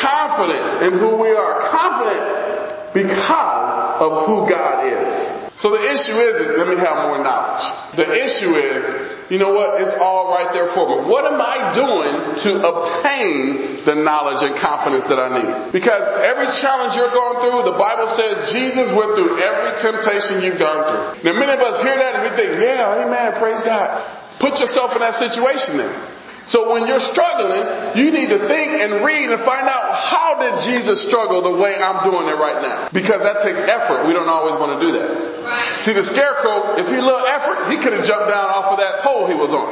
confident 0.00 0.88
in 0.88 0.92
who 0.98 1.16
we 1.16 1.30
are, 1.30 1.70
confident 1.70 2.94
because 2.94 4.00
of 4.00 4.26
who 4.26 4.48
God 4.48 4.86
is. 4.86 5.38
So 5.58 5.74
the 5.74 5.82
issue 5.82 6.14
isn't, 6.14 6.54
let 6.54 6.70
me 6.70 6.78
have 6.78 7.10
more 7.10 7.18
knowledge. 7.18 7.98
The 7.98 8.06
issue 8.06 8.54
is, 8.54 8.82
you 9.26 9.42
know 9.42 9.50
what, 9.50 9.82
it's 9.82 9.90
all 9.98 10.30
right 10.30 10.54
there 10.54 10.70
for 10.70 10.86
me. 10.86 11.10
What 11.10 11.26
am 11.26 11.34
I 11.42 11.74
doing 11.74 12.14
to 12.46 12.50
obtain 12.62 13.82
the 13.82 13.98
knowledge 13.98 14.38
and 14.46 14.54
confidence 14.54 15.10
that 15.10 15.18
I 15.18 15.28
need? 15.34 15.74
Because 15.74 16.22
every 16.22 16.46
challenge 16.62 16.94
you're 16.94 17.10
going 17.10 17.42
through, 17.42 17.74
the 17.74 17.74
Bible 17.74 18.06
says 18.14 18.54
Jesus 18.54 18.94
went 18.94 19.18
through 19.18 19.42
every 19.42 19.74
temptation 19.82 20.46
you've 20.46 20.62
gone 20.62 20.86
through. 20.86 21.26
Now 21.26 21.34
many 21.34 21.50
of 21.50 21.58
us 21.58 21.82
hear 21.82 21.98
that 21.98 22.12
and 22.18 22.22
we 22.22 22.30
think, 22.38 22.62
yeah, 22.62 23.02
amen, 23.02 23.34
praise 23.42 23.58
God. 23.66 23.98
Put 24.38 24.62
yourself 24.62 24.94
in 24.94 25.02
that 25.02 25.18
situation 25.18 25.82
then. 25.82 26.17
So 26.48 26.72
when 26.72 26.88
you're 26.88 27.04
struggling, 27.12 28.00
you 28.00 28.08
need 28.08 28.32
to 28.32 28.40
think 28.48 28.80
and 28.80 29.04
read 29.04 29.28
and 29.28 29.44
find 29.44 29.68
out 29.68 29.84
how 29.92 30.40
did 30.40 30.64
Jesus 30.64 31.04
struggle 31.04 31.44
the 31.44 31.52
way 31.60 31.76
I'm 31.76 32.00
doing 32.08 32.24
it 32.24 32.40
right 32.40 32.64
now? 32.64 32.88
Because 32.88 33.20
that 33.20 33.44
takes 33.44 33.60
effort. 33.60 34.08
We 34.08 34.16
don't 34.16 34.32
always 34.32 34.56
want 34.56 34.76
to 34.76 34.80
do 34.80 34.90
that. 34.96 35.08
Right. 35.44 35.84
See, 35.84 35.92
the 35.92 36.08
scarecrow, 36.08 36.80
if 36.80 36.88
he 36.88 36.96
little 36.96 37.28
effort, 37.28 37.68
he 37.68 37.76
could 37.76 37.92
have 37.92 38.04
jumped 38.08 38.32
down 38.32 38.48
off 38.48 38.72
of 38.72 38.80
that 38.80 39.04
pole 39.04 39.28
he 39.28 39.36
was 39.36 39.52
on. 39.52 39.68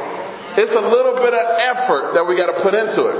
It's 0.57 0.73
a 0.73 0.85
little 0.85 1.17
bit 1.17 1.33
of 1.33 1.45
effort 1.61 2.13
that 2.13 2.25
we 2.25 2.37
got 2.37 2.53
to 2.53 2.57
put 2.61 2.77
into 2.77 3.09
it. 3.09 3.17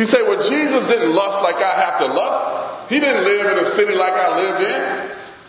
You 0.00 0.04
say, 0.08 0.24
well, 0.24 0.40
Jesus 0.44 0.88
didn't 0.88 1.12
lust 1.12 1.40
like 1.40 1.60
I 1.60 1.74
have 1.80 2.00
to 2.04 2.08
lust. 2.12 2.92
He 2.92 3.00
didn't 3.00 3.24
live 3.24 3.44
in 3.44 3.56
a 3.60 3.68
city 3.76 3.92
like 3.96 4.16
I 4.16 4.28
lived 4.36 4.60
in. 4.64 4.80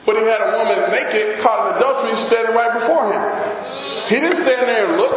But 0.07 0.15
he 0.15 0.23
had 0.27 0.43
a 0.43 0.51
woman 0.59 0.79
naked, 0.95 1.43
caught 1.43 1.75
in 1.75 1.79
adultery, 1.79 2.15
standing 2.27 2.55
right 2.55 2.71
before 2.71 3.11
him. 3.11 3.23
He 4.07 4.15
didn't 4.19 4.39
stand 4.39 4.63
there 4.63 4.83
and 4.87 4.95
look. 4.95 5.15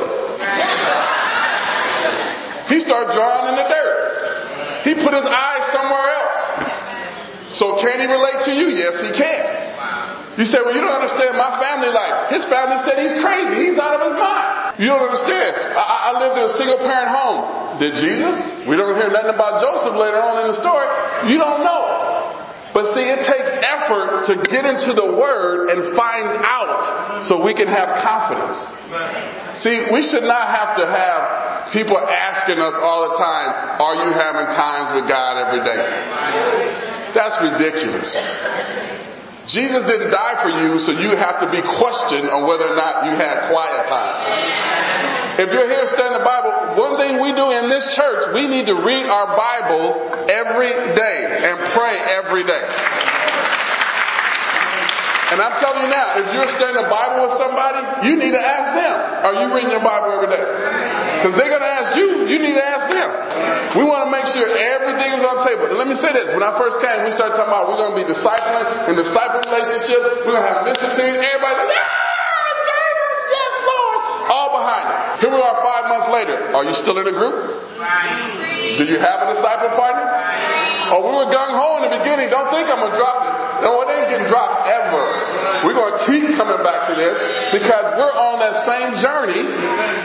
He 2.73 2.81
started 2.81 3.13
drawing 3.13 3.53
in 3.53 3.57
the 3.61 3.69
dirt. 3.69 4.01
He 4.89 4.93
put 4.97 5.13
his 5.13 5.29
eyes 5.29 5.65
somewhere 5.77 6.09
else. 6.09 6.41
So 7.53 7.77
can 7.85 8.01
he 8.01 8.09
relate 8.09 8.49
to 8.49 8.53
you? 8.57 8.73
Yes, 8.73 8.97
he 9.05 9.13
can. 9.13 9.45
You 10.41 10.49
say, 10.49 10.65
well, 10.65 10.73
you 10.73 10.81
don't 10.81 10.97
understand 10.97 11.37
my 11.37 11.61
family 11.61 11.93
life. 11.93 12.33
His 12.33 12.49
family 12.49 12.81
said 12.89 12.97
he's 13.05 13.21
crazy. 13.21 13.69
He's 13.69 13.77
out 13.77 14.01
of 14.01 14.09
his 14.09 14.17
mind. 14.17 14.81
You 14.81 14.89
don't 14.89 15.05
understand. 15.05 15.77
I, 15.77 16.09
I 16.09 16.11
lived 16.17 16.41
in 16.41 16.45
a 16.49 16.55
single 16.57 16.81
parent 16.81 17.13
home. 17.13 17.77
Did 17.77 17.93
Jesus? 18.01 18.41
We 18.65 18.81
don't 18.81 18.97
hear 18.97 19.13
nothing 19.13 19.37
about 19.37 19.61
Joseph 19.61 19.93
later 19.93 20.17
on 20.17 20.41
in 20.41 20.47
the 20.49 20.57
story. 20.57 20.89
You 21.29 21.37
don't 21.37 21.61
know. 21.61 21.85
But 22.73 22.97
see, 22.97 23.05
it 23.05 23.21
takes 23.29 23.53
effort 23.53 24.25
to 24.33 24.41
get 24.49 24.65
into 24.65 24.97
the 24.97 25.13
Word 25.13 25.69
and 25.69 25.93
find 25.93 26.41
out 26.41 27.29
so 27.29 27.45
we 27.45 27.53
can 27.53 27.69
have 27.69 28.01
confidence. 28.01 28.57
See, 29.61 29.93
we 29.93 30.01
should 30.01 30.25
not 30.25 30.49
have 30.49 30.81
to 30.81 30.85
have 30.89 31.62
people 31.73 31.97
asking 31.97 32.61
us 32.61 32.77
all 32.77 33.11
the 33.11 33.17
time, 33.17 33.81
are 33.81 33.97
you 34.05 34.11
having 34.13 34.47
times 34.53 34.95
with 35.01 35.09
God 35.09 35.41
every 35.41 35.65
day? 35.65 35.83
That's 37.17 37.37
ridiculous. 37.41 38.13
Jesus 39.49 39.83
didn't 39.91 40.15
die 40.15 40.37
for 40.39 40.53
you, 40.55 40.79
so 40.79 40.95
you 40.95 41.19
have 41.19 41.43
to 41.43 41.51
be 41.51 41.59
questioned 41.59 42.31
on 42.31 42.47
whether 42.47 42.71
or 42.71 42.79
not 42.79 43.11
you 43.11 43.13
had 43.19 43.51
quiet 43.51 43.91
times. 43.91 44.25
If 45.43 45.49
you're 45.51 45.67
here 45.67 45.89
studying 45.89 46.15
the 46.15 46.23
Bible, 46.23 46.79
one 46.79 46.95
thing 47.01 47.19
we 47.19 47.35
do 47.35 47.51
in 47.51 47.67
this 47.67 47.83
church, 47.97 48.37
we 48.37 48.47
need 48.47 48.69
to 48.69 48.77
read 48.85 49.09
our 49.09 49.35
Bibles 49.35 50.29
every 50.31 50.71
day 50.95 51.19
and 51.49 51.57
pray 51.75 51.97
every 52.23 52.45
day. 52.45 52.65
And 55.33 55.41
I'm 55.41 55.57
telling 55.59 55.89
you 55.89 55.91
now, 55.91 56.21
if 56.21 56.29
you're 56.37 56.53
studying 56.53 56.77
the 56.77 56.93
Bible 56.93 57.25
with 57.25 57.41
somebody, 57.41 58.07
you 58.07 58.21
need 58.21 58.37
to 58.37 58.45
ask 58.45 58.77
them, 58.77 58.97
are 59.25 59.35
you 59.41 59.55
reading 59.57 59.73
your 59.73 59.83
Bible 59.83 60.13
every 60.13 60.29
day? 60.29 61.02
Because 61.23 61.39
they're 61.39 61.55
going 61.55 61.63
to 61.63 61.75
ask 61.79 61.95
you, 61.95 62.27
you 62.27 62.43
need 62.43 62.59
to 62.59 62.67
ask 62.67 62.91
them. 62.91 63.11
We 63.79 63.87
want 63.87 64.11
to 64.11 64.11
make 64.11 64.27
sure 64.35 64.43
everything 64.43 65.15
is 65.15 65.23
on 65.23 65.39
the 65.39 65.45
table. 65.47 65.71
And 65.71 65.79
let 65.79 65.87
me 65.87 65.95
say 65.95 66.11
this, 66.11 66.35
when 66.35 66.43
I 66.43 66.51
first 66.59 66.83
came, 66.83 67.07
we 67.07 67.15
started 67.15 67.39
talking 67.39 67.47
about 67.47 67.71
we're 67.71 67.79
going 67.79 67.95
to 67.95 68.01
be 68.03 68.07
discipling 68.11 68.91
and 68.91 68.99
disciple 68.99 69.39
relationships. 69.47 70.27
We're 70.27 70.35
going 70.35 70.43
to 70.43 70.51
have 70.51 70.67
mission 70.67 70.91
teams. 70.99 71.23
Everybody's 71.23 71.63
like, 71.63 71.79
yeah, 71.79 72.67
Jesus, 72.67 73.19
yes, 73.31 73.53
Lord. 73.63 73.99
All 74.35 74.51
behind 74.51 74.87
it. 74.91 74.99
Here 75.23 75.31
we 75.31 75.39
are 75.39 75.57
five 75.63 75.85
months 75.87 76.11
later. 76.11 76.37
Are 76.59 76.67
you 76.67 76.75
still 76.75 76.99
in 76.99 77.07
a 77.07 77.15
group? 77.15 77.71
Do 78.83 78.83
you 78.83 78.99
have 78.99 79.23
a 79.23 79.39
disciple 79.39 79.79
partner? 79.79 80.11
Oh, 80.91 81.07
we 81.07 81.23
were 81.23 81.31
gung 81.31 81.55
ho 81.55 81.79
in 81.79 81.83
the 81.87 81.95
beginning. 82.03 82.35
Don't 82.35 82.51
think 82.51 82.67
I'm 82.67 82.83
going 82.83 82.91
to 82.91 82.99
drop 82.99 83.19
it. 83.31 83.52
No, 83.63 83.83
it 83.83 83.89
ain't 83.95 84.11
getting 84.11 84.27
dropped 84.27 84.67
ever. 84.67 85.05
We're 85.63 85.79
going 85.79 85.95
to 85.95 86.03
keep 86.11 86.25
coming 86.35 86.59
back 86.67 86.91
to 86.91 86.95
this 86.99 87.15
because 87.55 87.95
we're 87.95 88.17
on 88.19 88.43
that 88.43 88.67
same 88.67 88.99
journey 88.99 89.43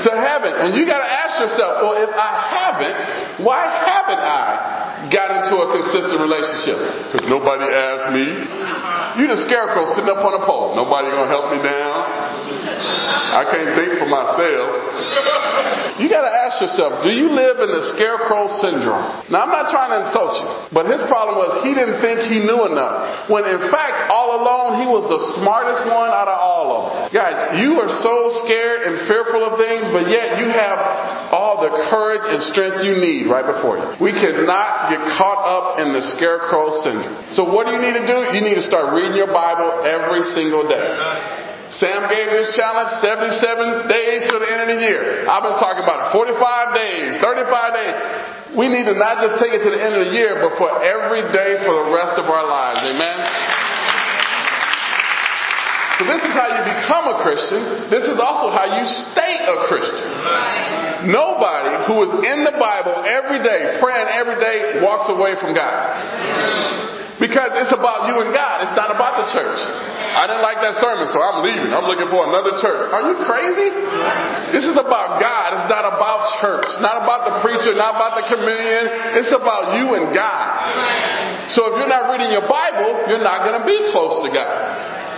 to 0.06 0.12
heaven. 0.14 0.54
And 0.62 0.78
you 0.78 0.86
got 0.86 1.02
to 1.02 1.10
ask 1.10 1.42
yourself, 1.42 1.82
well, 1.82 1.98
if 1.98 2.14
I 2.14 2.32
haven't, 2.54 2.98
why 3.42 3.66
haven't 3.66 4.22
I 4.22 5.10
got 5.10 5.42
into 5.42 5.58
a 5.58 5.68
consistent 5.74 6.22
relationship? 6.22 6.78
Because 7.10 7.26
nobody 7.30 7.66
asked 7.66 8.14
me. 8.14 8.26
You 9.18 9.26
the 9.26 9.42
scarecrow 9.50 9.90
sitting 9.98 10.14
up 10.14 10.22
on 10.22 10.38
a 10.38 10.44
pole. 10.46 10.78
Nobody 10.78 11.10
going 11.10 11.26
to 11.26 11.34
help 11.34 11.50
me 11.50 11.60
down. 11.66 11.98
I 13.34 13.44
can't 13.50 13.74
think 13.74 13.98
for 13.98 14.06
myself. 14.06 14.70
You 15.98 16.08
got 16.14 16.30
to 16.30 16.34
ask 16.34 16.62
yourself, 16.62 17.02
do 17.02 17.10
you 17.10 17.34
live 17.34 17.58
in 17.58 17.74
the 17.74 17.84
scarecrow 17.98 18.46
syndrome? 18.62 19.34
Now, 19.34 19.50
I'm 19.50 19.54
not 19.54 19.74
trying 19.74 19.98
to 19.98 20.06
insult 20.06 20.38
you, 20.38 20.46
but 20.70 20.86
his 20.86 21.02
problem 21.10 21.42
was 21.42 21.66
he 21.66 21.74
didn't 21.74 22.06
think 22.06 22.22
he 22.30 22.38
knew 22.46 22.70
enough. 22.70 23.30
When 23.34 23.50
in 23.50 23.58
fact, 23.74 24.14
all 24.14 24.38
alone, 24.38 24.78
he 24.78 24.86
was 24.86 25.10
the 25.10 25.22
smartest 25.42 25.90
one 25.90 26.14
out 26.14 26.30
of 26.30 26.38
all 26.38 26.66
of 26.70 26.82
them. 26.86 27.18
Guys, 27.18 27.58
you 27.58 27.82
are 27.82 27.90
so 27.90 28.30
scared 28.46 28.86
and 28.86 29.10
fearful 29.10 29.42
of 29.42 29.58
things, 29.58 29.90
but 29.90 30.06
yet 30.06 30.38
you 30.38 30.54
have 30.54 30.78
all 31.34 31.66
the 31.66 31.90
courage 31.90 32.24
and 32.30 32.46
strength 32.46 32.86
you 32.86 32.96
need 33.02 33.26
right 33.26 33.46
before 33.46 33.82
you. 33.82 33.88
We 33.98 34.14
cannot 34.14 34.94
get 34.94 35.02
caught 35.18 35.42
up 35.44 35.82
in 35.82 35.98
the 35.98 36.06
scarecrow 36.14 36.78
syndrome. 36.86 37.26
So 37.34 37.50
what 37.50 37.66
do 37.66 37.74
you 37.74 37.82
need 37.82 37.98
to 37.98 38.06
do? 38.06 38.38
You 38.38 38.42
need 38.46 38.56
to 38.56 38.66
start 38.66 38.94
reading 38.94 39.18
your 39.18 39.34
Bible 39.34 39.82
every 39.82 40.24
single 40.24 40.70
day. 40.70 41.47
Sam 41.76 42.08
gave 42.08 42.32
this 42.32 42.56
challenge 42.56 42.96
77 43.04 43.92
days 43.92 44.24
to 44.32 44.40
the 44.40 44.48
end 44.48 44.62
of 44.64 44.70
the 44.72 44.80
year. 44.80 45.28
I've 45.28 45.44
been 45.44 45.60
talking 45.60 45.84
about 45.84 46.08
it 46.08 46.16
45 46.16 46.74
days, 46.74 47.10
35 47.20 47.76
days. 47.76 47.96
We 48.56 48.72
need 48.72 48.88
to 48.88 48.96
not 48.96 49.20
just 49.20 49.36
take 49.44 49.52
it 49.52 49.62
to 49.68 49.72
the 49.76 49.82
end 49.84 50.00
of 50.00 50.08
the 50.08 50.14
year, 50.16 50.40
but 50.40 50.56
for 50.56 50.72
every 50.80 51.28
day 51.36 51.60
for 51.68 51.76
the 51.84 51.88
rest 51.92 52.16
of 52.16 52.32
our 52.32 52.48
lives. 52.48 52.88
Amen? 52.88 53.18
So 56.00 56.06
this 56.06 56.24
is 56.24 56.32
how 56.32 56.48
you 56.56 56.64
become 56.64 57.06
a 57.10 57.18
Christian. 57.26 57.90
This 57.90 58.08
is 58.08 58.22
also 58.22 58.54
how 58.54 58.80
you 58.80 58.86
stay 59.12 59.44
a 59.44 59.68
Christian. 59.68 60.08
Nobody 61.10 61.74
who 61.90 61.96
is 62.06 62.12
in 62.32 62.46
the 62.46 62.56
Bible 62.56 62.96
every 63.04 63.44
day, 63.44 63.76
praying 63.82 64.08
every 64.08 64.40
day, 64.40 64.80
walks 64.86 65.10
away 65.10 65.36
from 65.42 65.54
God. 65.54 66.97
Because 67.18 67.50
it's 67.66 67.74
about 67.74 68.14
you 68.14 68.22
and 68.22 68.30
God. 68.30 68.62
It's 68.62 68.78
not 68.78 68.94
about 68.94 69.26
the 69.26 69.28
church. 69.34 69.58
I 69.58 70.30
didn't 70.30 70.46
like 70.46 70.62
that 70.62 70.78
sermon, 70.78 71.10
so 71.10 71.18
I'm 71.18 71.42
leaving. 71.42 71.74
I'm 71.74 71.90
looking 71.90 72.10
for 72.14 72.30
another 72.30 72.58
church. 72.62 72.94
Are 72.94 73.04
you 73.10 73.16
crazy? 73.26 73.70
This 74.54 74.70
is 74.70 74.78
about 74.78 75.18
God. 75.18 75.48
It's 75.58 75.70
not 75.70 75.86
about 75.86 76.42
church. 76.42 76.70
Not 76.78 77.02
about 77.02 77.22
the 77.26 77.34
preacher, 77.42 77.74
not 77.74 77.98
about 77.98 78.22
the 78.22 78.26
communion. 78.30 79.18
It's 79.18 79.34
about 79.34 79.82
you 79.82 79.98
and 79.98 80.14
God. 80.14 81.50
So 81.54 81.74
if 81.74 81.82
you're 81.82 81.90
not 81.90 82.14
reading 82.14 82.30
your 82.30 82.46
Bible, 82.46 83.10
you're 83.10 83.26
not 83.26 83.50
going 83.50 83.58
to 83.62 83.66
be 83.66 83.78
close 83.90 84.22
to 84.26 84.30
God. 84.30 84.54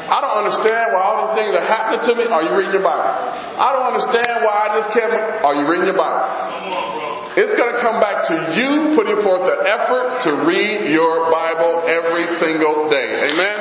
I 0.09 0.23
don't 0.23 0.47
understand 0.47 0.95
why 0.95 1.03
all 1.03 1.29
these 1.29 1.43
things 1.43 1.51
are 1.53 1.67
happening 1.67 2.01
to 2.01 2.11
me. 2.15 2.25
Are 2.31 2.41
you 2.47 2.55
reading 2.55 2.79
your 2.79 2.85
Bible? 2.87 3.11
I 3.59 3.75
don't 3.75 3.91
understand 3.91 4.41
why 4.41 4.55
I 4.55 4.67
just 4.79 4.89
can't. 4.95 5.13
Are 5.45 5.55
you 5.55 5.67
reading 5.67 5.91
your 5.91 5.99
Bible? 5.99 7.08
It's 7.37 7.53
going 7.53 7.73
to 7.75 7.81
come 7.81 8.01
back 8.01 8.25
to 8.25 8.35
you 8.57 8.97
putting 8.97 9.21
forth 9.21 9.45
the 9.45 9.57
effort 9.61 10.25
to 10.25 10.49
read 10.49 10.89
your 10.89 11.29
Bible 11.29 11.85
every 11.85 12.25
single 12.41 12.89
day. 12.89 13.29
Amen? 13.29 13.57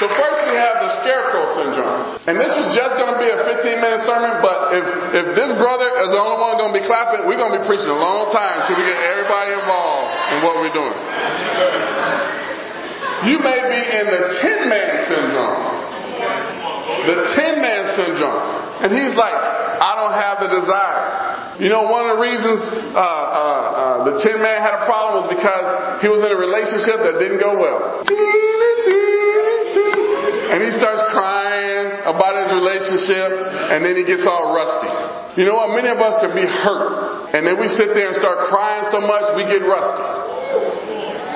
So 0.00 0.06
first 0.06 0.46
we 0.46 0.54
have 0.54 0.78
the 0.78 0.90
scarecrow 1.02 1.44
syndrome. 1.58 2.22
And 2.30 2.38
this 2.38 2.54
was 2.54 2.70
just 2.70 2.96
going 2.96 3.12
to 3.12 3.18
be 3.18 3.28
a 3.28 3.38
15 3.60 3.82
minute 3.82 4.02
sermon, 4.06 4.38
but 4.38 4.78
if, 4.78 4.86
if 5.10 5.26
this 5.34 5.50
brother 5.58 5.90
is 6.06 6.14
the 6.14 6.20
only 6.22 6.38
one 6.38 6.54
going 6.56 6.72
to 6.72 6.78
be 6.78 6.86
clapping, 6.86 7.26
we're 7.26 7.36
going 7.36 7.50
to 7.50 7.58
be 7.58 7.66
preaching 7.66 7.90
a 7.90 7.98
long 7.98 8.30
time 8.30 8.62
until 8.62 8.78
we 8.78 8.86
get 8.86 8.94
everybody 8.94 9.58
involved 9.58 10.14
in 10.32 10.36
what 10.46 10.54
we're 10.62 10.72
doing. 10.72 10.96
You 13.26 13.42
may 13.42 13.58
be 13.58 13.80
in 13.82 14.06
the 14.06 14.22
tin 14.38 14.60
man 14.70 14.94
syndrome. 15.10 15.78
The 16.88 17.16
tin 17.36 17.60
man 17.60 17.84
syndrome. 17.92 18.40
And 18.80 18.88
he's 18.96 19.12
like, 19.12 19.36
I 19.36 19.92
don't 20.00 20.16
have 20.16 20.36
the 20.40 20.50
desire. 20.64 21.60
You 21.60 21.68
know, 21.68 21.90
one 21.90 22.08
of 22.08 22.16
the 22.16 22.22
reasons 22.22 22.62
uh, 22.94 22.96
uh, 22.96 23.02
uh, 23.02 24.04
the 24.08 24.14
tin 24.22 24.38
man 24.40 24.62
had 24.62 24.78
a 24.78 24.84
problem 24.86 25.26
was 25.26 25.28
because 25.34 25.66
he 26.00 26.08
was 26.08 26.22
in 26.22 26.30
a 26.30 26.38
relationship 26.38 27.02
that 27.02 27.18
didn't 27.18 27.42
go 27.42 27.58
well. 27.58 28.06
And 30.48 30.64
he 30.64 30.70
starts 30.72 31.02
crying 31.12 32.08
about 32.08 32.40
his 32.40 32.56
relationship, 32.56 33.36
and 33.74 33.84
then 33.84 34.00
he 34.00 34.06
gets 34.08 34.24
all 34.24 34.56
rusty. 34.56 34.88
You 35.36 35.44
know 35.44 35.60
what? 35.60 35.76
Many 35.76 35.92
of 35.92 36.00
us 36.00 36.16
can 36.24 36.32
be 36.32 36.46
hurt. 36.46 37.34
And 37.36 37.44
then 37.44 37.60
we 37.60 37.68
sit 37.68 37.92
there 37.92 38.08
and 38.08 38.16
start 38.16 38.48
crying 38.48 38.88
so 38.88 39.04
much, 39.04 39.36
we 39.36 39.44
get 39.44 39.60
rusty. 39.60 40.08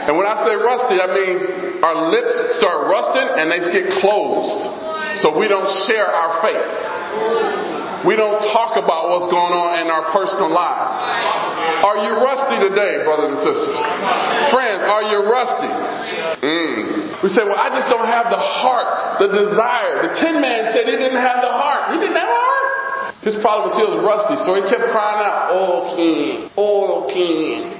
And 0.09 0.17
when 0.17 0.25
I 0.25 0.43
say 0.49 0.55
rusty, 0.57 0.97
that 0.97 1.13
means 1.13 1.43
our 1.85 2.11
lips 2.11 2.59
start 2.59 2.89
rusting 2.89 3.29
and 3.37 3.53
they 3.53 3.61
get 3.71 4.01
closed. 4.01 4.92
So 5.21 5.37
we 5.37 5.49
don't 5.49 5.69
share 5.85 6.07
our 6.07 6.41
faith. 6.41 8.09
We 8.09 8.17
don't 8.19 8.43
talk 8.51 8.75
about 8.75 9.15
what's 9.15 9.31
going 9.31 9.55
on 9.55 9.79
in 9.79 9.87
our 9.87 10.11
personal 10.11 10.51
lives. 10.51 10.95
Are 11.87 12.03
you 12.03 12.19
rusty 12.19 12.59
today, 12.67 13.07
brothers 13.07 13.31
and 13.31 13.41
sisters? 13.47 13.79
Friends, 14.51 14.83
are 14.83 15.05
you 15.07 15.19
rusty? 15.31 15.71
Mm. 16.43 17.23
We 17.23 17.31
say, 17.31 17.47
well, 17.47 17.55
I 17.59 17.71
just 17.71 17.87
don't 17.87 18.11
have 18.11 18.27
the 18.27 18.43
heart, 18.43 19.23
the 19.23 19.31
desire. 19.31 20.03
The 20.11 20.19
tin 20.19 20.43
man 20.43 20.75
said 20.75 20.91
he 20.91 20.99
didn't 20.99 21.23
have 21.23 21.47
the 21.47 21.55
heart. 21.55 21.95
He 21.95 22.03
didn't 22.03 22.19
have 22.19 22.27
a 22.27 22.43
heart. 22.43 23.15
His 23.23 23.39
problem 23.39 23.71
was 23.71 23.79
he 23.79 23.87
was 23.87 24.03
rusty, 24.03 24.35
so 24.43 24.59
he 24.59 24.67
kept 24.67 24.91
crying 24.91 25.23
out, 25.23 25.55
oil 25.55 25.95
can, 25.95 26.51
oil 26.59 27.07
can. 27.07 27.71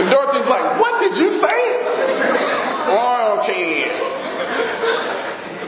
And 0.00 0.08
Dorothy's 0.08 0.48
like, 0.48 0.80
what 0.80 0.96
did 1.04 1.20
you 1.20 1.28
say? 1.36 1.60
Oil 2.88 3.44
can. 3.44 4.21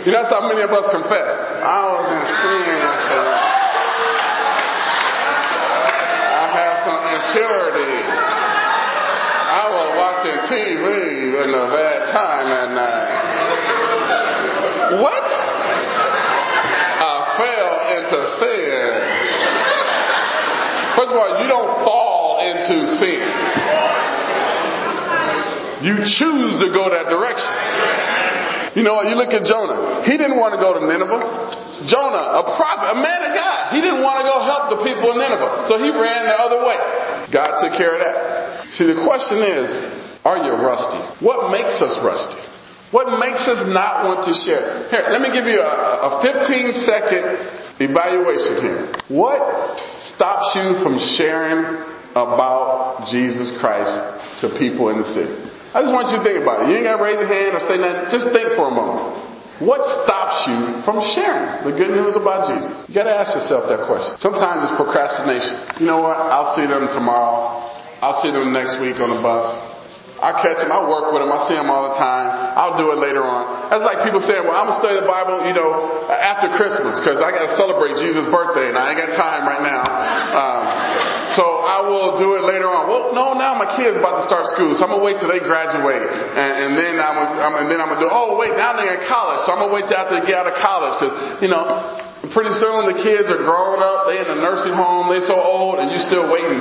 You 0.05 0.13
know, 0.13 0.21
that's 0.21 0.29
how 0.29 0.45
many 0.49 0.61
of 0.61 0.69
us 0.69 0.85
confess. 0.93 1.33
I 1.65 1.81
was 1.97 2.13
in 2.13 2.25
sin. 2.45 2.77
I 6.35 6.47
had 6.53 6.85
some 6.85 7.01
impurity. 7.01 8.05
I 9.55 9.65
was 9.73 9.97
watching 9.97 10.37
TV 10.45 10.85
in 11.41 11.57
a 11.57 11.67
bad 11.73 12.13
time 12.13 12.53
at 12.53 12.69
night. 12.77 13.17
What? 15.01 15.25
I 17.01 17.41
fell 17.41 17.75
into 17.97 18.19
sin. 18.37 18.93
First 21.01 21.11
of 21.13 21.17
all, 21.17 21.41
you 21.41 21.49
don't 21.49 21.81
fall 21.81 22.45
into 22.45 22.87
sin. 23.01 23.25
You 25.81 25.97
choose 26.05 26.61
to 26.61 26.69
go 26.73 26.91
that 26.91 27.09
direction. 27.09 28.24
You 28.75 28.83
know, 28.83 29.03
you 29.07 29.15
look 29.15 29.31
at 29.31 29.47
Jonah. 29.47 30.03
He 30.03 30.19
didn't 30.19 30.35
want 30.35 30.59
to 30.59 30.61
go 30.61 30.75
to 30.75 30.83
Nineveh. 30.83 31.87
Jonah, 31.87 32.43
a 32.43 32.45
prophet, 32.59 32.99
a 32.99 32.99
man 32.99 33.21
of 33.23 33.33
God, 33.35 33.59
he 33.71 33.79
didn't 33.79 34.03
want 34.03 34.23
to 34.23 34.27
go 34.27 34.37
help 34.43 34.65
the 34.75 34.81
people 34.83 35.15
in 35.15 35.23
Nineveh. 35.23 35.71
So 35.71 35.79
he 35.79 35.95
ran 35.95 36.27
the 36.27 36.35
other 36.35 36.61
way. 36.67 36.79
God 37.31 37.63
took 37.63 37.79
care 37.79 37.95
of 37.95 38.01
that. 38.03 38.75
See, 38.75 38.87
the 38.91 38.99
question 39.07 39.47
is, 39.47 39.71
are 40.27 40.43
you 40.43 40.59
rusty? 40.59 40.99
What 41.23 41.55
makes 41.55 41.79
us 41.79 41.95
rusty? 42.03 42.41
What 42.91 43.19
makes 43.19 43.47
us 43.47 43.67
not 43.71 44.07
want 44.07 44.27
to 44.27 44.35
share? 44.35 44.89
Here, 44.91 45.07
let 45.11 45.21
me 45.21 45.31
give 45.35 45.47
you 45.47 45.59
a, 45.59 45.75
a 46.07 46.23
15 46.23 46.87
second 46.87 47.25
evaluation 47.83 48.63
here. 48.63 48.95
What 49.11 49.43
stops 50.15 50.55
you 50.55 50.83
from 50.83 50.99
sharing 51.19 51.91
about 52.15 53.07
Jesus 53.11 53.51
Christ 53.59 53.99
to 54.41 54.59
people 54.59 54.91
in 54.91 55.03
the 55.03 55.09
city? 55.11 55.44
I 55.75 55.83
just 55.83 55.91
want 55.91 56.15
you 56.15 56.23
to 56.23 56.25
think 56.25 56.39
about 56.39 56.63
it. 56.63 56.71
You 56.71 56.79
ain't 56.79 56.87
got 56.87 56.97
to 56.97 57.03
raise 57.03 57.19
your 57.19 57.27
hand 57.27 57.59
or 57.59 57.61
say 57.67 57.75
nothing. 57.75 58.07
Just 58.07 58.31
think 58.31 58.55
for 58.55 58.71
a 58.71 58.75
moment. 58.75 59.27
What 59.59 59.83
stops 60.03 60.51
you 60.51 60.83
from 60.87 60.99
sharing 61.15 61.67
the 61.67 61.75
good 61.75 61.91
news 61.95 62.15
about 62.15 62.51
Jesus? 62.51 62.75
You 62.87 62.95
got 62.95 63.11
to 63.11 63.15
ask 63.15 63.35
yourself 63.35 63.71
that 63.71 63.87
question. 63.87 64.19
Sometimes 64.19 64.67
it's 64.71 64.75
procrastination. 64.79 65.83
You 65.83 65.87
know 65.87 66.03
what? 66.03 66.15
I'll 66.15 66.55
see 66.59 66.67
them 66.67 66.91
tomorrow. 66.91 67.71
I'll 68.03 68.19
see 68.23 68.35
them 68.35 68.51
next 68.51 68.79
week 68.83 68.99
on 69.03 69.15
the 69.15 69.23
bus. 69.23 69.47
I 70.19 70.35
catch 70.43 70.63
them. 70.63 70.71
I 70.71 70.83
work 70.87 71.11
with 71.11 71.23
them. 71.23 71.31
I 71.31 71.47
see 71.47 71.59
them 71.59 71.71
all 71.71 71.91
the 71.91 71.99
time. 71.99 72.55
I'll 72.59 72.79
do 72.79 72.91
it 72.95 72.99
later 72.99 73.23
on. 73.23 73.71
That's 73.71 73.87
like 73.87 74.03
people 74.03 74.23
saying, 74.23 74.43
well, 74.43 74.59
I'm 74.59 74.71
going 74.71 74.79
to 74.79 74.83
study 74.83 74.99
the 74.99 75.11
Bible, 75.11 75.47
you 75.47 75.55
know, 75.55 76.11
after 76.11 76.51
Christmas 76.59 76.99
because 76.99 77.23
I 77.23 77.31
got 77.35 77.51
to 77.51 77.55
celebrate 77.55 77.99
Jesus' 77.99 78.27
birthday 78.31 78.71
and 78.71 78.79
I 78.79 78.95
ain't 78.95 78.99
got 78.99 79.15
time 79.15 79.43
right 79.47 79.63
now. 79.63 79.83
Um, 80.35 80.63
so 81.33 81.65
I 81.65 81.81
will 81.89 82.21
do 82.21 82.37
it 82.37 82.45
later 82.45 82.69
on. 82.69 82.85
Well, 82.85 83.17
no, 83.17 83.33
now 83.33 83.57
my 83.57 83.79
kid's 83.81 83.97
about 83.97 84.21
to 84.21 84.25
start 84.29 84.45
school, 84.53 84.77
so 84.77 84.85
I'm 84.85 84.93
gonna 84.93 85.05
wait 85.05 85.17
till 85.17 85.33
they 85.33 85.41
graduate, 85.41 86.05
and, 86.05 86.53
and 86.61 86.71
then 86.77 87.01
I'm, 87.01 87.17
I'm, 87.17 87.55
and 87.65 87.67
then 87.73 87.81
I'm 87.81 87.89
gonna 87.89 88.05
do. 88.05 88.11
Oh, 88.13 88.37
wait, 88.37 88.53
now 88.61 88.77
they're 88.77 89.01
in 89.01 89.09
college, 89.09 89.41
so 89.49 89.57
I'm 89.57 89.65
gonna 89.65 89.73
wait 89.73 89.89
till 89.89 89.97
after 89.97 90.21
they 90.21 90.27
get 90.29 90.45
out 90.45 90.49
of 90.53 90.61
college, 90.61 90.95
because 91.01 91.15
you 91.41 91.49
know, 91.49 91.65
pretty 92.37 92.53
soon 92.61 92.93
the 92.93 93.01
kids 93.01 93.33
are 93.33 93.41
grown 93.41 93.81
up, 93.81 94.11
they 94.11 94.21
in 94.21 94.29
the 94.29 94.37
nursing 94.37 94.77
home, 94.77 95.09
they 95.09 95.25
so 95.25 95.37
old, 95.37 95.81
and 95.81 95.89
you 95.89 95.99
still 96.05 96.29
waiting 96.29 96.61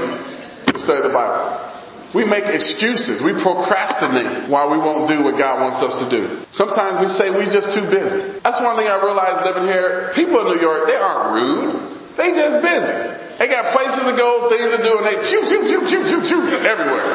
to 0.71 0.79
study 0.79 1.03
the 1.03 1.11
Bible. 1.11 1.73
We 2.13 2.29
make 2.29 2.45
excuses. 2.45 3.25
We 3.25 3.33
procrastinate 3.41 4.45
why 4.45 4.69
we 4.69 4.77
won't 4.77 5.09
do 5.09 5.25
what 5.25 5.33
God 5.33 5.65
wants 5.65 5.81
us 5.81 5.97
to 5.97 6.07
do. 6.13 6.45
Sometimes 6.53 7.01
we 7.01 7.09
say 7.09 7.33
we're 7.33 7.49
just 7.49 7.73
too 7.73 7.89
busy. 7.89 8.37
That's 8.45 8.61
one 8.61 8.77
thing 8.77 8.85
I 8.85 9.01
realized 9.01 9.49
living 9.49 9.65
here. 9.65 10.13
People 10.13 10.45
in 10.45 10.53
New 10.53 10.61
York, 10.61 10.85
they 10.85 10.93
aren't 10.93 11.33
rude. 11.33 11.73
They 12.13 12.29
just 12.37 12.61
busy. 12.61 13.22
They 13.43 13.51
got 13.51 13.75
places 13.75 14.07
to 14.07 14.15
go, 14.15 14.47
things 14.47 14.71
to 14.71 14.79
do, 14.79 15.03
and 15.03 15.03
they 15.03 15.19
shoot, 15.27 15.43
shoot, 15.51 15.67
shoot, 15.67 15.83
shoot, 15.91 16.05
shoot, 16.07 16.23
shoot 16.31 16.63
everywhere. 16.63 17.11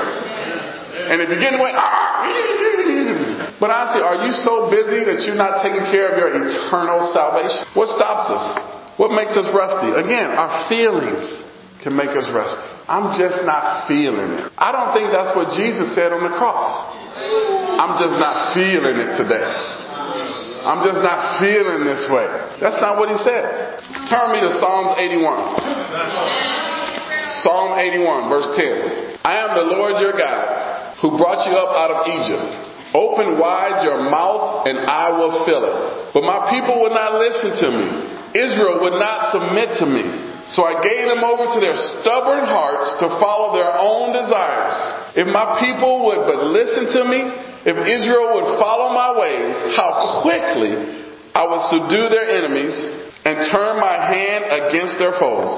And 1.09 1.25
if 1.25 1.33
you're 1.33 1.41
getting 1.41 1.57
away, 1.57 1.73
ah, 1.73 3.57
but 3.57 3.73
honestly, 3.73 4.05
are 4.05 4.29
you 4.29 4.37
so 4.37 4.69
busy 4.69 5.09
that 5.09 5.25
you're 5.25 5.41
not 5.41 5.64
taking 5.64 5.88
care 5.88 6.12
of 6.12 6.21
your 6.21 6.29
eternal 6.37 7.01
salvation? 7.17 7.64
What 7.73 7.88
stops 7.97 8.29
us? 8.29 8.45
What 9.01 9.17
makes 9.17 9.41
us 9.41 9.49
rusty? 9.57 9.88
Again, 9.88 10.37
our 10.37 10.69
feelings 10.69 11.25
can 11.81 11.97
make 11.97 12.12
us 12.12 12.29
rusty. 12.29 12.69
I'm 12.93 13.17
just 13.17 13.41
not 13.49 13.88
feeling 13.88 14.37
it. 14.37 14.53
I 14.61 14.69
don't 14.69 14.93
think 14.93 15.09
that's 15.09 15.33
what 15.33 15.57
Jesus 15.57 15.97
said 15.97 16.12
on 16.12 16.29
the 16.29 16.37
cross. 16.37 16.69
I'm 17.81 17.97
just 17.97 18.21
not 18.21 18.53
feeling 18.53 19.01
it 19.01 19.17
today. 19.17 19.78
I'm 20.68 20.85
just 20.85 21.00
not 21.00 21.40
feeling 21.40 21.88
this 21.88 22.04
way. 22.12 22.28
That's 22.61 22.76
not 22.76 23.00
what 23.00 23.09
he 23.09 23.16
said. 23.24 23.81
Turn 24.12 24.37
me 24.37 24.44
to 24.44 24.52
Psalms 24.61 25.00
81. 25.00 25.24
Psalm 27.40 27.81
81, 27.81 28.28
verse 28.28 28.52
10. 28.52 29.16
I 29.24 29.48
am 29.48 29.57
the 29.57 29.64
Lord 29.72 29.96
your 29.96 30.12
God 30.12 31.00
who 31.00 31.16
brought 31.16 31.48
you 31.48 31.57
up 31.57 31.72
out 31.72 31.88
of 31.88 32.00
Egypt. 32.20 32.44
Open 32.92 33.40
wide 33.40 33.81
your 33.81 34.12
mouth 34.12 34.68
and 34.68 34.76
I 34.85 35.09
will 35.16 35.48
fill 35.48 35.64
it. 35.64 36.12
But 36.12 36.28
my 36.28 36.52
people 36.52 36.85
would 36.85 36.92
not 36.92 37.16
listen 37.16 37.57
to 37.64 37.68
me. 37.72 37.87
Israel 38.37 38.85
would 38.85 39.00
not 39.00 39.33
submit 39.33 39.72
to 39.81 39.87
me. 39.88 40.04
So 40.52 40.64
I 40.64 40.81
gave 40.81 41.09
them 41.09 41.24
over 41.24 41.48
to 41.48 41.61
their 41.61 41.76
stubborn 41.76 42.44
hearts 42.44 42.92
to 43.00 43.09
follow 43.20 43.57
their 43.57 43.72
own 43.72 44.16
desires. 44.16 44.81
If 45.16 45.28
my 45.28 45.61
people 45.61 46.09
would 46.09 46.24
but 46.24 46.44
listen 46.48 46.88
to 46.92 47.02
me, 47.04 47.48
if 47.64 47.77
Israel 47.77 48.35
would 48.38 48.59
follow 48.61 48.94
my 48.94 49.16
ways, 49.18 49.77
how 49.77 50.23
quickly 50.23 50.75
I 51.35 51.47
would 51.47 51.62
subdue 51.71 52.09
their 52.11 52.29
enemies 52.31 52.75
and 53.25 53.51
turn 53.51 53.81
my 53.81 53.97
hand 53.99 54.44
against 54.47 54.99
their 54.99 55.18
foes. 55.18 55.51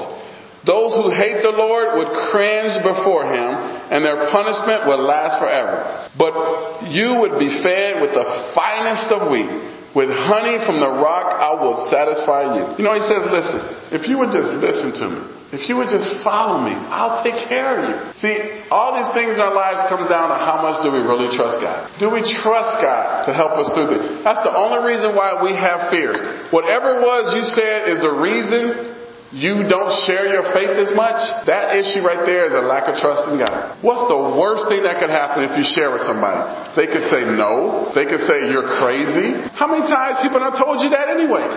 Those 0.65 0.93
who 0.93 1.09
hate 1.09 1.41
the 1.41 1.57
Lord 1.57 1.97
would 1.97 2.29
cringe 2.29 2.77
before 2.85 3.25
him, 3.25 3.51
and 3.89 4.05
their 4.05 4.29
punishment 4.29 4.85
would 4.85 5.01
last 5.01 5.41
forever. 5.41 6.09
But 6.17 6.85
you 6.93 7.17
would 7.25 7.41
be 7.41 7.49
fed 7.65 8.01
with 8.01 8.13
the 8.13 8.53
finest 8.53 9.09
of 9.09 9.31
wheat 9.31 9.71
with 9.95 10.07
honey 10.09 10.63
from 10.65 10.79
the 10.79 10.87
rock, 10.87 11.27
I 11.35 11.51
will 11.59 11.89
satisfy 11.91 12.55
you. 12.55 12.77
You 12.79 12.83
know, 12.83 12.95
he 12.95 13.03
says, 13.03 13.27
listen, 13.27 13.59
if 13.91 14.07
you 14.07 14.17
would 14.19 14.31
just 14.31 14.55
listen 14.55 14.95
to 15.03 15.05
me, 15.09 15.21
if 15.51 15.67
you 15.67 15.75
would 15.75 15.91
just 15.91 16.23
follow 16.23 16.63
me, 16.63 16.71
I'll 16.71 17.19
take 17.19 17.35
care 17.51 17.75
of 17.75 17.83
you. 17.83 17.95
See, 18.15 18.63
all 18.71 18.95
these 18.95 19.11
things 19.11 19.35
in 19.35 19.43
our 19.43 19.51
lives 19.51 19.83
comes 19.91 20.07
down 20.07 20.31
to 20.31 20.39
how 20.39 20.63
much 20.63 20.79
do 20.79 20.91
we 20.91 21.03
really 21.03 21.27
trust 21.27 21.59
God? 21.59 21.91
Do 21.99 22.07
we 22.07 22.23
trust 22.23 22.79
God 22.79 23.27
to 23.27 23.35
help 23.35 23.59
us 23.59 23.67
through 23.75 23.91
this? 23.91 24.23
That's 24.23 24.39
the 24.47 24.55
only 24.55 24.87
reason 24.87 25.11
why 25.11 25.43
we 25.43 25.51
have 25.51 25.91
fears. 25.91 26.23
Whatever 26.55 26.99
it 26.99 27.01
was 27.03 27.35
you 27.35 27.43
said 27.43 27.91
is 27.91 27.99
the 27.99 28.15
reason 28.15 28.90
you 29.31 29.63
don't 29.71 29.95
share 30.03 30.27
your 30.27 30.43
faith 30.51 30.75
as 30.75 30.91
much, 30.91 31.19
that 31.47 31.79
issue 31.79 32.03
right 32.03 32.27
there 32.27 32.51
is 32.51 32.55
a 32.55 32.59
lack 32.67 32.91
of 32.91 32.99
trust 32.99 33.31
in 33.31 33.39
God. 33.39 33.79
What's 33.79 34.03
the 34.11 34.19
worst 34.35 34.67
thing 34.67 34.83
that 34.83 34.99
could 34.99 35.09
happen 35.09 35.47
if 35.47 35.55
you 35.55 35.63
share 35.63 35.87
with 35.87 36.03
somebody? 36.03 36.43
They 36.75 36.91
could 36.91 37.07
say 37.07 37.23
no. 37.23 37.95
They 37.95 38.03
could 38.03 38.27
say 38.27 38.51
you're 38.51 38.67
crazy. 38.83 39.39
How 39.55 39.71
many 39.71 39.87
times 39.87 40.19
people 40.19 40.43
have 40.43 40.59
told 40.59 40.83
you 40.83 40.91
that 40.91 41.07
anyway? 41.07 41.47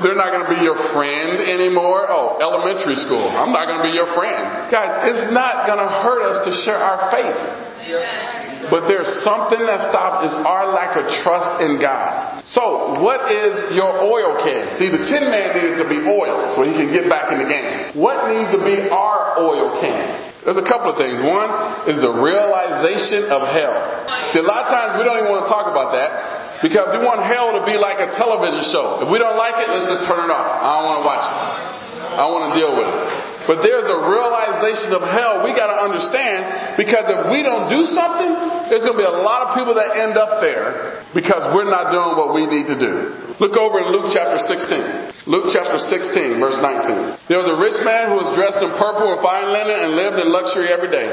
They're 0.00 0.16
not 0.16 0.32
going 0.32 0.48
to 0.48 0.52
be 0.56 0.64
your 0.64 0.76
friend 0.96 1.36
anymore. 1.36 2.08
Oh, 2.08 2.40
elementary 2.40 2.96
school. 2.96 3.28
I'm 3.28 3.52
not 3.52 3.68
going 3.68 3.84
to 3.84 3.86
be 3.92 3.94
your 3.96 4.08
friend. 4.16 4.72
Guys, 4.72 5.12
it's 5.12 5.36
not 5.36 5.68
going 5.68 5.80
to 5.80 5.90
hurt 6.00 6.24
us 6.24 6.48
to 6.48 6.50
share 6.64 6.80
our 6.80 7.12
faith. 7.12 7.75
But 8.70 8.90
there's 8.90 9.08
something 9.22 9.62
that 9.62 9.90
stops 9.90 10.32
is 10.32 10.34
our 10.34 10.74
lack 10.74 10.98
of 10.98 11.06
trust 11.22 11.62
in 11.62 11.78
God. 11.78 12.42
So, 12.46 12.98
what 12.98 13.30
is 13.30 13.74
your 13.74 13.90
oil 14.02 14.42
can? 14.42 14.74
See, 14.74 14.90
the 14.90 15.06
tin 15.06 15.30
man 15.30 15.54
needed 15.54 15.78
to 15.78 15.86
be 15.86 16.02
oiled 16.02 16.54
so 16.54 16.66
he 16.66 16.74
can 16.74 16.90
get 16.90 17.06
back 17.06 17.30
in 17.30 17.38
the 17.38 17.48
game. 17.48 17.94
What 17.94 18.26
needs 18.26 18.50
to 18.54 18.60
be 18.62 18.90
our 18.90 19.38
oil 19.38 19.78
can? 19.78 20.26
There's 20.46 20.62
a 20.62 20.66
couple 20.66 20.94
of 20.94 20.98
things. 20.98 21.18
One 21.18 21.50
is 21.90 21.98
the 21.98 22.14
realization 22.22 23.26
of 23.34 23.50
hell. 23.50 23.76
See, 24.30 24.38
a 24.38 24.46
lot 24.46 24.66
of 24.66 24.70
times 24.70 24.90
we 24.94 25.02
don't 25.02 25.18
even 25.18 25.30
want 25.30 25.46
to 25.46 25.50
talk 25.50 25.66
about 25.66 25.90
that 25.98 26.62
because 26.62 26.94
we 26.94 27.02
want 27.02 27.18
hell 27.26 27.50
to 27.58 27.66
be 27.66 27.74
like 27.74 27.98
a 27.98 28.14
television 28.14 28.62
show. 28.70 29.02
If 29.02 29.10
we 29.10 29.18
don't 29.18 29.34
like 29.34 29.58
it, 29.58 29.66
let's 29.66 29.90
just 29.90 30.06
turn 30.06 30.22
it 30.22 30.30
off. 30.30 30.46
I 30.46 30.70
don't 30.78 30.86
want 30.86 30.98
to 31.02 31.06
watch 31.06 31.26
it. 31.26 31.36
I 32.14 32.24
want 32.30 32.42
to 32.46 32.52
deal 32.54 32.72
with 32.78 32.88
it. 32.94 33.25
But 33.46 33.62
there's 33.62 33.86
a 33.86 33.98
realization 34.10 34.90
of 34.90 35.06
hell 35.06 35.46
we 35.46 35.54
got 35.54 35.70
to 35.70 35.78
understand 35.86 36.74
because 36.74 37.06
if 37.06 37.30
we 37.30 37.46
don't 37.46 37.70
do 37.70 37.86
something, 37.86 38.66
there's 38.66 38.82
going 38.82 38.98
to 38.98 39.02
be 39.02 39.06
a 39.06 39.22
lot 39.22 39.46
of 39.46 39.48
people 39.54 39.78
that 39.78 39.94
end 39.94 40.18
up 40.18 40.42
there 40.42 41.06
because 41.14 41.54
we're 41.54 41.70
not 41.70 41.94
doing 41.94 42.18
what 42.18 42.34
we 42.34 42.42
need 42.50 42.66
to 42.66 42.78
do. 42.78 43.26
Look 43.38 43.54
over 43.54 43.86
in 43.86 43.94
Luke 43.94 44.10
chapter 44.10 44.42
16. 44.42 45.30
Luke 45.30 45.54
chapter 45.54 45.78
16, 45.78 46.42
verse 46.42 46.58
19. 46.58 47.30
There 47.30 47.38
was 47.38 47.46
a 47.46 47.58
rich 47.58 47.78
man 47.86 48.10
who 48.10 48.18
was 48.18 48.34
dressed 48.34 48.58
in 48.58 48.74
purple 48.74 49.14
and 49.14 49.22
fine 49.22 49.54
linen 49.54 49.78
and 49.78 49.90
lived 49.94 50.18
in 50.18 50.26
luxury 50.34 50.66
every 50.72 50.90
day. 50.90 51.10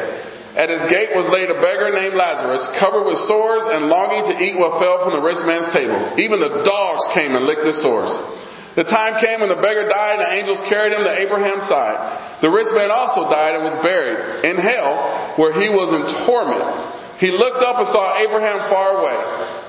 At 0.54 0.70
his 0.70 0.86
gate 0.86 1.18
was 1.18 1.26
laid 1.34 1.50
a 1.50 1.58
beggar 1.58 1.90
named 1.90 2.14
Lazarus, 2.14 2.62
covered 2.78 3.10
with 3.10 3.18
sores 3.26 3.66
and 3.74 3.90
longing 3.90 4.22
to 4.30 4.36
eat 4.38 4.54
what 4.54 4.78
fell 4.78 5.02
from 5.02 5.18
the 5.18 5.24
rich 5.26 5.42
man's 5.50 5.74
table. 5.74 5.98
Even 6.22 6.38
the 6.38 6.62
dogs 6.62 7.10
came 7.18 7.34
and 7.34 7.50
licked 7.50 7.66
his 7.66 7.82
sores. 7.82 8.14
The 8.76 8.84
time 8.90 9.22
came 9.22 9.46
when 9.46 9.54
the 9.54 9.62
beggar 9.62 9.86
died 9.86 10.18
and 10.18 10.26
the 10.26 10.34
angels 10.34 10.62
carried 10.66 10.98
him 10.98 11.06
to 11.06 11.14
Abraham's 11.14 11.70
side. 11.70 12.42
The 12.42 12.50
rich 12.50 12.74
man 12.74 12.90
also 12.90 13.30
died 13.30 13.54
and 13.54 13.64
was 13.64 13.78
buried 13.86 14.50
in 14.50 14.58
hell 14.58 15.38
where 15.38 15.54
he 15.54 15.70
was 15.70 15.94
in 15.94 16.04
torment. 16.26 17.22
He 17.22 17.30
looked 17.30 17.62
up 17.62 17.78
and 17.80 17.88
saw 17.94 18.18
Abraham 18.18 18.68
far 18.74 19.00
away 19.00 19.18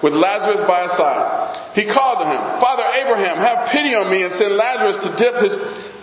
with 0.00 0.16
Lazarus 0.16 0.64
by 0.64 0.88
his 0.88 0.96
side. 0.96 1.76
He 1.76 1.84
called 1.84 2.24
to 2.24 2.26
him, 2.26 2.42
Father 2.60 2.86
Abraham, 3.04 3.36
have 3.38 3.68
pity 3.70 3.92
on 3.92 4.08
me 4.08 4.24
and 4.24 4.32
send 4.34 4.56
Lazarus 4.56 4.98
to 5.04 5.10
dip 5.20 5.36
his, 5.38 5.54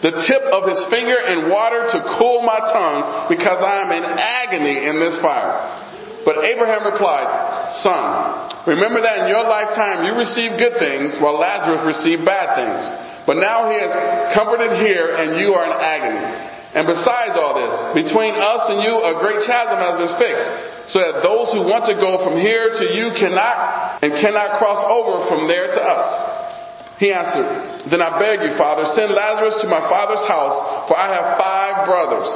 the 0.06 0.14
tip 0.30 0.44
of 0.54 0.70
his 0.70 0.82
finger 0.94 1.18
in 1.18 1.50
water 1.50 1.90
to 1.92 1.98
cool 2.22 2.46
my 2.46 2.62
tongue 2.70 3.30
because 3.34 3.58
I 3.60 3.82
am 3.82 3.92
in 3.92 4.06
agony 4.06 4.86
in 4.86 5.02
this 5.02 5.18
fire. 5.20 6.22
But 6.24 6.46
Abraham 6.46 6.86
replied, 6.86 7.30
Son, 7.80 8.68
remember 8.68 9.00
that 9.00 9.24
in 9.24 9.28
your 9.32 9.48
lifetime 9.48 10.04
you 10.04 10.20
received 10.20 10.60
good 10.60 10.76
things 10.76 11.16
while 11.24 11.40
Lazarus 11.40 11.88
received 11.88 12.28
bad 12.28 12.60
things. 12.60 12.84
But 13.24 13.40
now 13.40 13.72
he 13.72 13.78
is 13.80 13.94
comforted 14.36 14.84
here 14.84 15.16
and 15.16 15.40
you 15.40 15.56
are 15.56 15.66
in 15.66 15.76
agony. 15.76 16.52
And 16.72 16.88
besides 16.88 17.36
all 17.36 17.56
this, 17.56 18.04
between 18.04 18.32
us 18.32 18.64
and 18.72 18.80
you 18.84 18.96
a 18.96 19.20
great 19.20 19.44
chasm 19.44 19.76
has 19.76 19.96
been 20.00 20.16
fixed, 20.20 20.50
so 20.92 21.04
that 21.04 21.20
those 21.20 21.52
who 21.52 21.68
want 21.68 21.84
to 21.92 21.96
go 22.00 22.24
from 22.24 22.40
here 22.40 22.72
to 22.72 22.86
you 22.96 23.12
cannot 23.16 24.00
and 24.04 24.16
cannot 24.20 24.56
cross 24.56 24.80
over 24.88 25.28
from 25.28 25.48
there 25.52 25.68
to 25.68 25.82
us. 25.84 26.08
He 27.00 27.12
answered, 27.12 27.90
Then 27.92 28.00
I 28.00 28.16
beg 28.20 28.46
you, 28.46 28.56
Father, 28.56 28.86
send 28.94 29.12
Lazarus 29.12 29.60
to 29.64 29.68
my 29.68 29.84
father's 29.90 30.24
house, 30.30 30.88
for 30.88 30.96
I 30.96 31.12
have 31.12 31.28
five 31.36 31.76
brothers. 31.90 32.30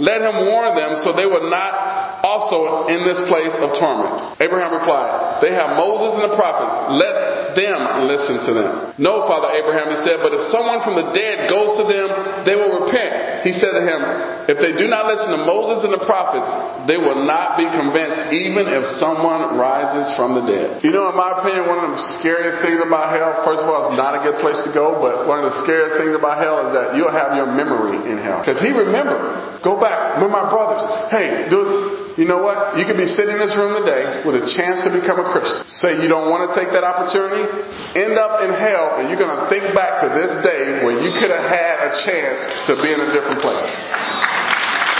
Let 0.00 0.20
him 0.20 0.48
warn 0.50 0.76
them 0.76 1.00
so 1.04 1.12
they 1.12 1.26
will 1.26 1.48
not 1.48 2.09
also 2.22 2.88
in 2.88 3.04
this 3.04 3.20
place 3.28 3.54
of 3.60 3.76
torment. 3.76 4.40
Abraham 4.40 4.72
replied, 4.76 5.42
They 5.42 5.52
have 5.52 5.76
Moses 5.76 6.20
and 6.20 6.24
the 6.30 6.36
prophets. 6.36 6.96
Let 6.96 7.40
them 7.54 8.06
listen 8.06 8.42
to 8.46 8.52
them. 8.54 8.94
No, 8.98 9.26
Father 9.26 9.50
Abraham, 9.56 9.90
he 9.90 9.98
said, 10.04 10.22
but 10.22 10.34
if 10.34 10.42
someone 10.52 10.82
from 10.84 10.94
the 10.98 11.10
dead 11.16 11.48
goes 11.50 11.78
to 11.80 11.84
them, 11.88 12.44
they 12.46 12.54
will 12.54 12.84
repent. 12.84 13.42
He 13.46 13.52
said 13.56 13.72
to 13.72 13.82
him, 13.82 14.00
if 14.50 14.60
they 14.60 14.76
do 14.76 14.86
not 14.90 15.08
listen 15.08 15.32
to 15.32 15.40
Moses 15.46 15.86
and 15.88 15.92
the 15.94 16.04
prophets, 16.04 16.50
they 16.84 17.00
will 17.00 17.24
not 17.24 17.56
be 17.56 17.66
convinced 17.70 18.34
even 18.34 18.68
if 18.68 18.84
someone 19.00 19.56
rises 19.56 20.10
from 20.18 20.36
the 20.36 20.44
dead. 20.44 20.84
You 20.84 20.92
know, 20.92 21.08
in 21.08 21.16
my 21.16 21.40
opinion, 21.40 21.70
one 21.70 21.80
of 21.80 21.96
the 21.96 22.02
scariest 22.20 22.60
things 22.60 22.82
about 22.82 23.14
hell, 23.14 23.40
first 23.46 23.64
of 23.64 23.68
all, 23.70 23.88
it's 23.88 23.96
not 23.96 24.18
a 24.18 24.20
good 24.20 24.38
place 24.42 24.60
to 24.68 24.70
go, 24.74 25.00
but 25.00 25.24
one 25.24 25.40
of 25.40 25.48
the 25.48 25.56
scariest 25.64 25.96
things 25.96 26.12
about 26.12 26.42
hell 26.42 26.68
is 26.68 26.70
that 26.76 26.86
you'll 26.98 27.14
have 27.14 27.32
your 27.38 27.48
memory 27.48 27.96
in 28.10 28.20
hell. 28.20 28.44
Because 28.44 28.60
he 28.60 28.70
remembered. 28.74 29.62
Go 29.64 29.80
back. 29.80 30.20
With 30.20 30.32
my 30.32 30.48
brothers. 30.48 30.84
Hey, 31.08 31.48
dude, 31.48 31.89
you 32.20 32.28
know 32.28 32.44
what? 32.44 32.76
You 32.76 32.84
could 32.84 33.00
be 33.00 33.08
sitting 33.08 33.32
in 33.32 33.40
this 33.40 33.56
room 33.56 33.80
today 33.80 34.20
with 34.28 34.36
a 34.36 34.44
chance 34.44 34.84
to 34.84 34.92
become 34.92 35.16
a 35.24 35.32
Christian. 35.32 35.64
Say 35.72 36.04
you 36.04 36.08
don't 36.12 36.28
want 36.28 36.44
to 36.44 36.52
take 36.52 36.68
that 36.76 36.84
opportunity, 36.84 37.48
end 37.96 38.20
up 38.20 38.44
in 38.44 38.52
hell, 38.52 39.00
and 39.00 39.08
you're 39.08 39.16
going 39.16 39.32
to 39.32 39.48
think 39.48 39.72
back 39.72 40.04
to 40.04 40.12
this 40.12 40.28
day 40.44 40.84
where 40.84 41.00
you 41.00 41.16
could 41.16 41.32
have 41.32 41.48
had 41.48 41.80
a 41.80 41.96
chance 42.04 42.44
to 42.68 42.76
be 42.76 42.92
in 42.92 43.00
a 43.00 43.08
different 43.16 43.40
place. 43.40 43.64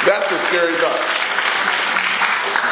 That's 0.08 0.32
the 0.32 0.40
scary 0.48 0.80
thought. 0.80 1.04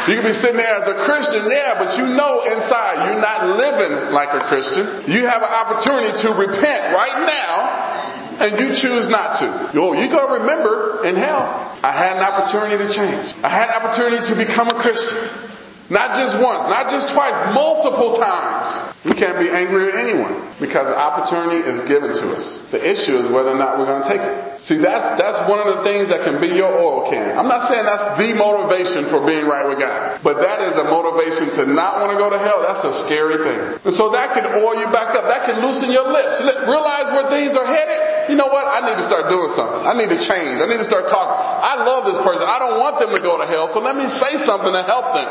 You 0.08 0.16
could 0.16 0.32
be 0.32 0.38
sitting 0.40 0.56
there 0.56 0.80
as 0.80 0.88
a 0.96 1.04
Christian, 1.04 1.44
yeah, 1.52 1.76
but 1.76 2.00
you 2.00 2.08
know 2.16 2.48
inside 2.48 3.04
you're 3.04 3.20
not 3.20 3.52
living 3.52 4.16
like 4.16 4.32
a 4.32 4.48
Christian. 4.48 5.12
You 5.12 5.28
have 5.28 5.44
an 5.44 5.52
opportunity 5.52 6.24
to 6.24 6.28
repent 6.32 6.96
right 6.96 7.20
now 7.28 7.97
and 8.38 8.58
you 8.62 8.68
choose 8.78 9.10
not 9.10 9.42
to. 9.42 9.74
Yo, 9.74 9.92
you're 9.98 10.10
going 10.10 10.30
to 10.30 10.36
remember 10.46 11.04
in 11.04 11.14
hell, 11.18 11.42
I 11.82 11.90
had 11.90 12.18
an 12.18 12.24
opportunity 12.24 12.78
to 12.78 12.88
change. 12.90 13.34
I 13.42 13.50
had 13.50 13.70
an 13.70 13.76
opportunity 13.82 14.22
to 14.30 14.34
become 14.38 14.70
a 14.70 14.78
Christian. 14.82 15.48
Not 15.88 16.20
just 16.20 16.36
once, 16.36 16.68
not 16.68 16.92
just 16.92 17.08
twice, 17.16 17.32
multiple 17.56 18.20
times. 18.20 18.92
We 19.08 19.16
can't 19.16 19.40
be 19.40 19.48
angry 19.48 19.88
at 19.88 19.96
anyone 19.96 20.52
because 20.60 20.84
the 20.84 20.98
opportunity 21.00 21.64
is 21.64 21.80
given 21.88 22.12
to 22.12 22.24
us. 22.36 22.44
The 22.68 22.76
issue 22.76 23.16
is 23.16 23.32
whether 23.32 23.56
or 23.56 23.60
not 23.60 23.80
we're 23.80 23.88
going 23.88 24.04
to 24.04 24.10
take 24.12 24.20
it. 24.20 24.36
See, 24.68 24.76
that's, 24.76 25.16
that's 25.16 25.48
one 25.48 25.64
of 25.64 25.80
the 25.80 25.80
things 25.88 26.12
that 26.12 26.28
can 26.28 26.44
be 26.44 26.52
your 26.52 26.68
oil 26.68 27.08
can. 27.08 27.32
I'm 27.32 27.48
not 27.48 27.72
saying 27.72 27.88
that's 27.88 28.20
the 28.20 28.36
motivation 28.36 29.08
for 29.08 29.24
being 29.24 29.48
right 29.48 29.64
with 29.64 29.80
God, 29.80 30.20
but 30.20 30.44
that 30.44 30.60
is 30.68 30.76
a 30.76 30.92
motivation 30.92 31.56
to 31.56 31.72
not 31.72 32.04
want 32.04 32.12
to 32.12 32.20
go 32.20 32.28
to 32.28 32.36
hell. 32.36 32.60
That's 32.60 32.84
a 32.84 33.08
scary 33.08 33.40
thing. 33.40 33.88
And 33.88 33.94
so 33.96 34.12
that 34.12 34.36
can 34.36 34.44
oil 34.60 34.76
you 34.76 34.92
back 34.92 35.16
up. 35.16 35.24
That 35.24 35.48
can 35.48 35.64
loosen 35.64 35.88
your 35.88 36.12
lips. 36.12 36.36
Realize 36.68 37.16
where 37.16 37.32
things 37.32 37.56
are 37.56 37.64
headed. 37.64 38.17
You 38.28 38.36
know 38.36 38.52
what? 38.52 38.68
I 38.68 38.84
need 38.84 39.00
to 39.00 39.06
start 39.08 39.32
doing 39.32 39.50
something. 39.56 39.88
I 39.88 39.96
need 39.96 40.12
to 40.12 40.20
change. 40.20 40.60
I 40.60 40.68
need 40.68 40.78
to 40.78 40.88
start 40.88 41.08
talking. 41.08 41.32
I 41.32 41.80
love 41.80 42.04
this 42.04 42.20
person. 42.20 42.44
I 42.44 42.60
don't 42.60 42.76
want 42.76 43.00
them 43.00 43.16
to 43.16 43.20
go 43.24 43.40
to 43.40 43.48
hell, 43.48 43.72
so 43.72 43.80
let 43.80 43.96
me 43.96 44.04
say 44.04 44.36
something 44.44 44.68
to 44.68 44.84
help 44.84 45.16
them. 45.16 45.28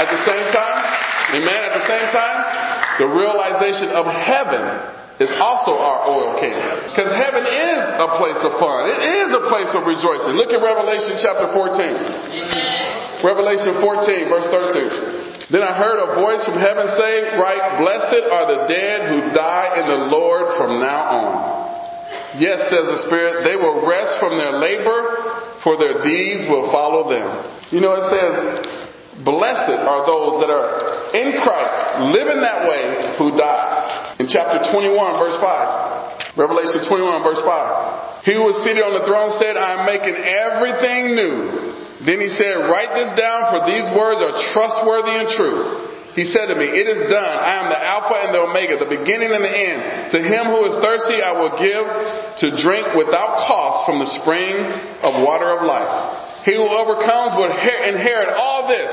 At 0.00 0.06
the 0.06 0.22
same 0.22 0.46
time, 0.54 0.78
amen, 1.34 1.60
at 1.66 1.74
the 1.76 1.86
same 1.90 2.08
time, 2.14 2.38
the 3.02 3.08
realization 3.10 3.90
of 3.90 4.06
heaven 4.06 4.62
is 5.20 5.28
also 5.36 5.76
our 5.76 6.08
oil 6.08 6.40
can. 6.40 6.56
Because 6.94 7.12
heaven 7.12 7.44
is 7.44 7.80
a 8.00 8.08
place 8.16 8.40
of 8.40 8.56
fun. 8.56 8.88
It 8.88 9.02
is 9.04 9.28
a 9.36 9.44
place 9.50 9.68
of 9.76 9.84
rejoicing. 9.84 10.38
Look 10.38 10.54
at 10.54 10.62
Revelation 10.62 11.20
chapter 11.20 11.52
14. 11.52 13.20
Revelation 13.20 13.76
14, 13.82 14.32
verse 14.32 14.48
13. 14.48 15.30
Then 15.50 15.66
I 15.66 15.74
heard 15.74 15.98
a 15.98 16.14
voice 16.14 16.46
from 16.46 16.56
heaven 16.56 16.86
say, 16.94 17.34
Right, 17.34 17.82
blessed 17.82 18.22
are 18.22 18.46
the 18.54 18.60
dead 18.70 19.10
who 19.10 19.34
die 19.34 19.82
in 19.82 19.86
the 19.90 20.06
Lord 20.06 20.56
from 20.56 20.69
now 20.80 21.00
on. 21.14 22.40
Yes, 22.40 22.70
says 22.70 22.86
the 22.86 23.00
Spirit, 23.06 23.42
they 23.42 23.58
will 23.58 23.86
rest 23.86 24.18
from 24.22 24.38
their 24.38 24.58
labor, 24.58 25.60
for 25.62 25.76
their 25.76 26.02
deeds 26.02 26.46
will 26.46 26.70
follow 26.70 27.10
them. 27.10 27.28
You 27.70 27.82
know, 27.82 27.94
it 27.98 28.06
says, 28.08 28.34
Blessed 29.20 29.76
are 29.84 30.06
those 30.08 30.40
that 30.40 30.48
are 30.48 31.12
in 31.12 31.36
Christ, 31.42 31.80
living 32.14 32.40
that 32.40 32.64
way, 32.64 33.18
who 33.18 33.36
die. 33.36 34.16
In 34.22 34.30
chapter 34.30 34.62
21, 34.72 34.94
verse 35.20 35.36
5. 35.36 36.38
Revelation 36.38 36.86
21, 36.86 37.26
verse 37.26 37.42
5. 37.42 38.24
He 38.24 38.38
who 38.38 38.46
was 38.46 38.62
seated 38.62 38.86
on 38.86 38.94
the 38.94 39.04
throne 39.04 39.34
said, 39.42 39.58
I 39.58 39.82
am 39.82 39.84
making 39.84 40.14
everything 40.14 41.18
new. 41.18 41.36
Then 42.06 42.22
he 42.22 42.30
said, 42.32 42.64
Write 42.70 42.94
this 42.94 43.12
down, 43.18 43.50
for 43.52 43.60
these 43.66 43.84
words 43.92 44.22
are 44.22 44.34
trustworthy 44.54 45.14
and 45.18 45.28
true. 45.34 45.89
He 46.14 46.26
said 46.26 46.50
to 46.50 46.56
me, 46.58 46.66
It 46.66 46.90
is 46.90 47.06
done. 47.06 47.36
I 47.38 47.62
am 47.62 47.70
the 47.70 47.78
Alpha 47.78 48.16
and 48.18 48.30
the 48.34 48.42
Omega, 48.42 48.82
the 48.82 48.90
beginning 48.90 49.30
and 49.30 49.44
the 49.44 49.54
end. 49.54 50.10
To 50.10 50.18
him 50.18 50.50
who 50.50 50.66
is 50.66 50.74
thirsty, 50.82 51.22
I 51.22 51.32
will 51.38 51.54
give 51.54 51.86
to 52.42 52.46
drink 52.58 52.98
without 52.98 53.46
cost 53.46 53.86
from 53.86 54.02
the 54.02 54.10
spring 54.18 54.58
of 55.06 55.22
water 55.22 55.46
of 55.54 55.62
life. 55.62 56.42
He 56.42 56.56
who 56.56 56.66
overcomes 56.66 57.38
will 57.38 57.52
inherit 57.52 58.34
all 58.34 58.66
this 58.66 58.90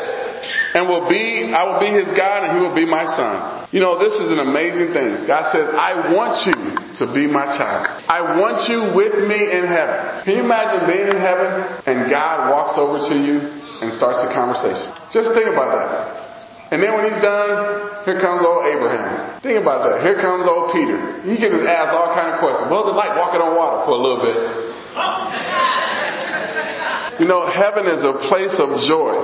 and 0.77 0.85
will 0.85 1.09
be, 1.09 1.49
I 1.49 1.65
will 1.65 1.81
be 1.81 1.89
his 1.89 2.13
God 2.13 2.45
and 2.45 2.57
he 2.57 2.59
will 2.61 2.75
be 2.75 2.85
my 2.85 3.07
son. 3.17 3.65
You 3.71 3.81
know, 3.81 3.97
this 3.97 4.13
is 4.13 4.31
an 4.31 4.39
amazing 4.39 4.93
thing. 4.93 5.25
God 5.25 5.49
says, 5.51 5.73
I 5.73 6.13
want 6.13 6.37
you 6.45 6.55
to 7.01 7.05
be 7.13 7.25
my 7.25 7.49
child. 7.57 7.87
I 8.07 8.37
want 8.37 8.69
you 8.69 8.93
with 8.93 9.25
me 9.25 9.41
in 9.41 9.65
heaven. 9.65 10.23
Can 10.23 10.37
you 10.37 10.43
imagine 10.43 10.85
being 10.85 11.07
in 11.09 11.17
heaven 11.17 11.81
and 11.87 12.11
God 12.11 12.51
walks 12.51 12.77
over 12.77 13.01
to 13.09 13.15
you 13.17 13.41
and 13.81 13.91
starts 13.91 14.21
a 14.21 14.29
conversation? 14.31 14.93
Just 15.09 15.33
think 15.33 15.49
about 15.49 15.73
that. 15.73 16.26
And 16.67 16.83
then 16.83 16.91
when 16.93 17.07
he's 17.07 17.21
done, 17.23 18.03
here 18.03 18.19
comes 18.19 18.43
old 18.43 18.67
Abraham. 18.67 19.39
Think 19.39 19.61
about 19.61 19.87
that. 19.87 20.03
Here 20.03 20.19
comes 20.19 20.43
old 20.43 20.75
Peter. 20.75 21.23
He 21.23 21.39
can 21.39 21.51
just 21.51 21.63
ask 21.63 21.95
all 21.95 22.11
kind 22.11 22.35
of 22.35 22.43
questions. 22.43 22.67
What 22.67 22.83
was 22.83 22.91
it 22.91 22.99
like 22.99 23.15
walking 23.15 23.39
on 23.39 23.55
water 23.55 23.87
for 23.87 23.95
a 23.95 24.01
little 24.03 24.19
bit? 24.19 24.37
You 27.23 27.25
know, 27.25 27.47
heaven 27.49 27.87
is 27.87 28.03
a 28.03 28.13
place 28.27 28.59
of 28.59 28.83
joy. 28.83 29.15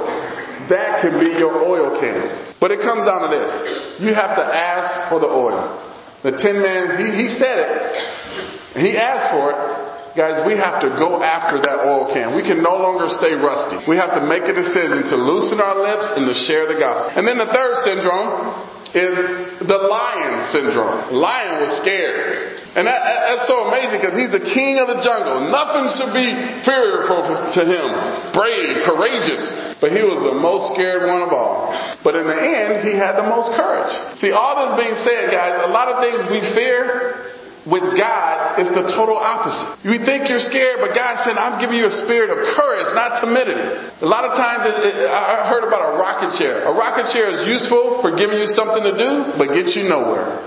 That 0.72 1.04
can 1.04 1.20
be 1.20 1.36
your 1.36 1.60
oil 1.62 2.00
can. 2.00 2.56
But 2.64 2.72
it 2.72 2.80
comes 2.80 3.06
down 3.06 3.28
to 3.28 3.36
this. 3.36 4.00
You 4.00 4.16
have 4.16 4.40
to 4.40 4.46
ask 4.48 5.12
for 5.12 5.20
the 5.20 5.28
oil. 5.28 5.84
The 6.24 6.32
tin 6.32 6.64
man, 6.64 6.96
he, 7.04 7.24
he 7.24 7.30
said 7.30 7.60
it. 7.60 8.80
He 8.80 8.98
asked 8.98 9.30
for 9.36 9.52
it. 9.52 9.83
Guys, 10.14 10.46
we 10.46 10.54
have 10.54 10.78
to 10.86 10.94
go 11.02 11.26
after 11.26 11.58
that 11.58 11.90
oil 11.90 12.14
can. 12.14 12.38
We 12.38 12.46
can 12.46 12.62
no 12.62 12.78
longer 12.78 13.10
stay 13.18 13.34
rusty. 13.34 13.82
We 13.90 13.98
have 13.98 14.14
to 14.14 14.22
make 14.22 14.46
a 14.46 14.54
decision 14.54 15.10
to 15.10 15.18
loosen 15.18 15.58
our 15.58 15.82
lips 15.82 16.14
and 16.14 16.30
to 16.30 16.38
share 16.46 16.70
the 16.70 16.78
gospel. 16.78 17.18
And 17.18 17.26
then 17.26 17.42
the 17.42 17.50
third 17.50 17.74
syndrome 17.82 18.62
is 18.94 19.18
the 19.66 19.80
lion 19.90 20.46
syndrome. 20.54 21.18
Lion 21.18 21.66
was 21.66 21.74
scared. 21.82 22.62
And 22.78 22.86
that, 22.86 23.02
that, 23.02 23.20
that's 23.26 23.50
so 23.50 23.66
amazing 23.66 24.06
because 24.06 24.14
he's 24.14 24.30
the 24.30 24.46
king 24.54 24.78
of 24.78 24.86
the 24.86 25.02
jungle. 25.02 25.50
Nothing 25.50 25.90
should 25.98 26.14
be 26.14 26.30
fearful 26.62 27.26
to 27.58 27.62
him. 27.66 27.90
Brave, 28.38 28.86
courageous. 28.86 29.46
But 29.82 29.98
he 29.98 30.06
was 30.06 30.22
the 30.22 30.38
most 30.38 30.78
scared 30.78 31.10
one 31.10 31.26
of 31.26 31.34
all. 31.34 31.74
But 32.06 32.22
in 32.22 32.30
the 32.30 32.38
end, 32.38 32.86
he 32.86 32.94
had 32.94 33.18
the 33.18 33.26
most 33.26 33.50
courage. 33.58 33.90
See, 34.22 34.30
all 34.30 34.62
this 34.62 34.78
being 34.78 34.98
said, 35.02 35.34
guys, 35.34 35.58
a 35.66 35.74
lot 35.74 35.90
of 35.90 36.06
things 36.06 36.22
we 36.30 36.42
fear 36.54 37.33
with 37.64 37.96
God 37.96 38.60
is 38.60 38.68
the 38.76 38.84
total 38.92 39.16
opposite. 39.16 39.80
You 39.88 40.04
think 40.04 40.28
you're 40.28 40.44
scared, 40.44 40.84
but 40.84 40.92
God 40.92 41.24
said, 41.24 41.40
I'm 41.40 41.64
giving 41.64 41.80
you 41.80 41.88
a 41.88 41.96
spirit 42.04 42.28
of 42.28 42.40
courage, 42.60 42.92
not 42.92 43.24
timidity. 43.24 43.64
A 44.04 44.10
lot 44.10 44.28
of 44.28 44.36
times, 44.36 44.68
it, 44.68 44.76
it, 44.84 45.08
I 45.08 45.48
heard 45.48 45.64
about 45.64 45.96
a 45.96 46.00
rocket 46.00 46.36
chair. 46.36 46.68
A 46.68 46.74
rocket 46.76 47.08
chair 47.16 47.32
is 47.32 47.48
useful 47.48 48.04
for 48.04 48.16
giving 48.20 48.36
you 48.36 48.52
something 48.52 48.84
to 48.84 48.94
do, 49.00 49.12
but 49.40 49.56
gets 49.56 49.80
you 49.80 49.88
nowhere. 49.88 50.44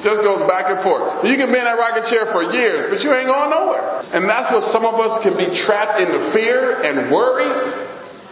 Just 0.00 0.20
goes 0.20 0.44
back 0.48 0.68
and 0.68 0.84
forth. 0.84 1.24
You 1.24 1.36
can 1.36 1.48
be 1.48 1.56
in 1.60 1.64
that 1.64 1.80
rocket 1.80 2.08
chair 2.12 2.28
for 2.32 2.44
years, 2.44 2.92
but 2.92 3.00
you 3.00 3.08
ain't 3.12 3.28
going 3.28 3.52
nowhere. 3.52 4.04
And 4.12 4.28
that's 4.28 4.52
what 4.52 4.68
some 4.72 4.84
of 4.84 5.00
us 5.00 5.20
can 5.24 5.36
be 5.36 5.48
trapped 5.64 6.00
into 6.00 6.32
fear 6.32 6.80
and 6.84 7.08
worry 7.12 7.48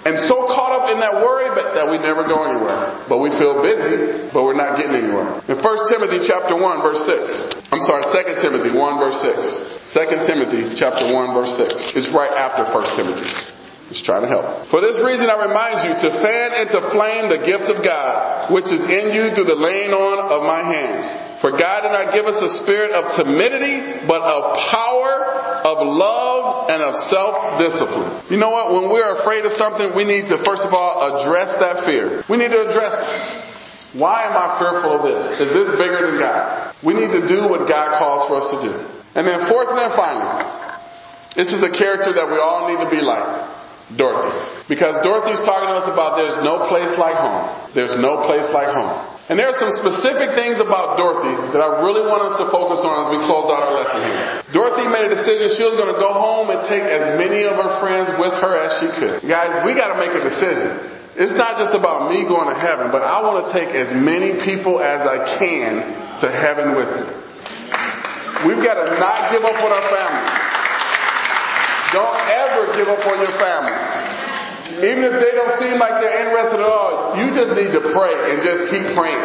and 0.02 0.18
so 0.26 0.50
caught 0.50 0.74
up 0.74 0.86
in 0.90 0.98
that 0.98 1.22
worry 1.22 1.50
but 1.54 1.78
that 1.78 1.86
we 1.86 1.98
never 2.02 2.26
go 2.26 2.42
anywhere. 2.42 3.06
But 3.06 3.22
we 3.22 3.30
feel 3.38 3.62
busy, 3.62 4.30
but 4.34 4.42
we're 4.42 4.58
not 4.58 4.74
getting 4.74 4.98
anywhere. 4.98 5.38
In 5.46 5.62
1 5.62 5.64
Timothy 5.90 6.26
chapter 6.26 6.58
1 6.58 6.62
verse 6.82 7.02
6. 7.06 7.70
I'm 7.70 7.82
sorry, 7.86 8.02
2 8.10 8.42
Timothy 8.42 8.74
1 8.74 8.78
verse 8.98 9.18
6. 9.22 9.94
2 9.94 10.26
Timothy 10.26 10.74
chapter 10.74 11.06
1 11.06 11.14
verse 11.34 11.54
6. 11.54 11.94
It's 11.94 12.10
right 12.10 12.34
after 12.34 12.66
1 12.66 12.98
Timothy. 12.98 13.30
Just 13.92 14.08
trying 14.08 14.24
to 14.24 14.30
help. 14.32 14.72
For 14.72 14.80
this 14.80 14.96
reason, 15.04 15.28
I 15.28 15.36
remind 15.36 15.84
you 15.84 15.92
to 15.92 16.08
fan 16.24 16.64
into 16.64 16.80
flame 16.96 17.28
the 17.28 17.44
gift 17.44 17.68
of 17.68 17.84
God, 17.84 18.48
which 18.48 18.64
is 18.72 18.80
in 18.88 19.12
you 19.12 19.36
through 19.36 19.44
the 19.44 19.60
laying 19.60 19.92
on 19.92 20.16
of 20.32 20.48
my 20.48 20.64
hands. 20.64 21.04
For 21.44 21.52
God 21.52 21.84
did 21.84 21.92
not 21.92 22.14
give 22.16 22.24
us 22.24 22.40
a 22.40 22.50
spirit 22.64 22.96
of 22.96 23.12
timidity, 23.20 24.06
but 24.08 24.24
of 24.24 24.56
power, 24.72 25.51
of 25.62 25.86
love, 25.86 26.70
and 26.70 26.82
of 26.82 26.94
self-discipline. 27.10 28.30
You 28.30 28.38
know 28.38 28.50
what? 28.50 28.74
When 28.74 28.90
we're 28.90 29.22
afraid 29.22 29.46
of 29.46 29.52
something, 29.54 29.94
we 29.94 30.04
need 30.04 30.26
to 30.28 30.38
first 30.42 30.66
of 30.66 30.74
all 30.74 31.22
address 31.22 31.54
that 31.62 31.86
fear. 31.86 32.26
We 32.28 32.36
need 32.36 32.50
to 32.50 32.68
address 32.68 32.98
it. 32.98 33.98
Why 33.98 34.24
am 34.24 34.34
I 34.34 34.56
fearful 34.58 34.98
of 34.98 35.02
this? 35.04 35.24
Is 35.46 35.50
this 35.52 35.68
bigger 35.76 36.08
than 36.08 36.18
God? 36.18 36.74
We 36.80 36.94
need 36.94 37.12
to 37.12 37.28
do 37.28 37.46
what 37.46 37.68
God 37.68 38.00
calls 38.00 38.26
for 38.26 38.40
us 38.40 38.48
to 38.56 38.58
do. 38.64 38.74
And 39.14 39.28
then 39.28 39.46
fourth 39.52 39.68
and 39.68 39.92
finally, 39.92 40.32
this 41.36 41.52
is 41.52 41.60
a 41.60 41.70
character 41.70 42.16
that 42.16 42.26
we 42.26 42.40
all 42.40 42.72
need 42.72 42.82
to 42.82 42.90
be 42.90 43.04
like. 43.04 43.52
Dorothy. 43.92 44.72
Because 44.72 44.96
Dorothy's 45.04 45.44
talking 45.44 45.68
to 45.68 45.76
us 45.84 45.88
about 45.92 46.16
there's 46.16 46.40
no 46.40 46.64
place 46.72 46.96
like 46.96 47.12
home. 47.12 47.74
There's 47.76 47.92
no 48.00 48.24
place 48.24 48.48
like 48.48 48.72
home. 48.72 49.11
And 49.32 49.40
there 49.40 49.48
are 49.48 49.56
some 49.56 49.72
specific 49.80 50.36
things 50.36 50.60
about 50.60 51.00
Dorothy 51.00 51.56
that 51.56 51.62
I 51.64 51.80
really 51.80 52.04
want 52.04 52.20
us 52.20 52.36
to 52.36 52.52
focus 52.52 52.84
on 52.84 53.08
as 53.08 53.16
we 53.16 53.18
close 53.24 53.48
out 53.48 53.64
our 53.64 53.80
lesson 53.80 54.04
here. 54.04 54.20
Dorothy 54.52 54.84
made 54.92 55.08
a 55.08 55.12
decision 55.16 55.56
she 55.56 55.64
was 55.64 55.72
going 55.72 55.88
to 55.88 55.96
go 55.96 56.12
home 56.12 56.52
and 56.52 56.60
take 56.68 56.84
as 56.84 57.16
many 57.16 57.48
of 57.48 57.56
her 57.56 57.80
friends 57.80 58.12
with 58.20 58.28
her 58.28 58.52
as 58.60 58.76
she 58.76 58.92
could. 59.00 59.24
Guys, 59.24 59.64
we 59.64 59.72
got 59.72 59.96
to 59.96 59.98
make 60.04 60.12
a 60.12 60.20
decision. 60.20 61.16
it's 61.16 61.32
not 61.32 61.56
just 61.56 61.72
about 61.72 62.12
me 62.12 62.28
going 62.28 62.52
to 62.52 62.58
heaven, 62.60 62.92
but 62.92 63.08
I 63.08 63.24
want 63.24 63.48
to 63.48 63.56
take 63.56 63.72
as 63.72 63.96
many 63.96 64.36
people 64.44 64.84
as 64.84 65.00
I 65.00 65.40
can 65.40 65.80
to 66.20 66.28
heaven 66.28 66.76
with 66.76 66.92
me. 66.92 67.04
We've 68.52 68.60
got 68.60 68.84
to 68.84 69.00
not 69.00 69.32
give 69.32 69.48
up 69.48 69.56
on 69.56 69.70
our 69.72 69.86
family. 69.88 70.28
Don't 71.96 72.20
ever 72.20 72.60
give 72.76 72.88
up 72.92 73.00
on 73.00 73.16
your 73.16 73.32
family. 73.40 74.11
Even 74.80 75.02
if 75.04 75.14
they 75.20 75.32
don't 75.36 75.54
seem 75.60 75.76
like 75.76 76.00
they're 76.00 76.24
interested 76.24 76.62
at 76.62 76.68
all, 76.68 77.18
you 77.20 77.34
just 77.36 77.52
need 77.52 77.74
to 77.76 77.82
pray 77.92 78.14
and 78.32 78.40
just 78.40 78.72
keep 78.72 78.86
praying. 78.96 79.20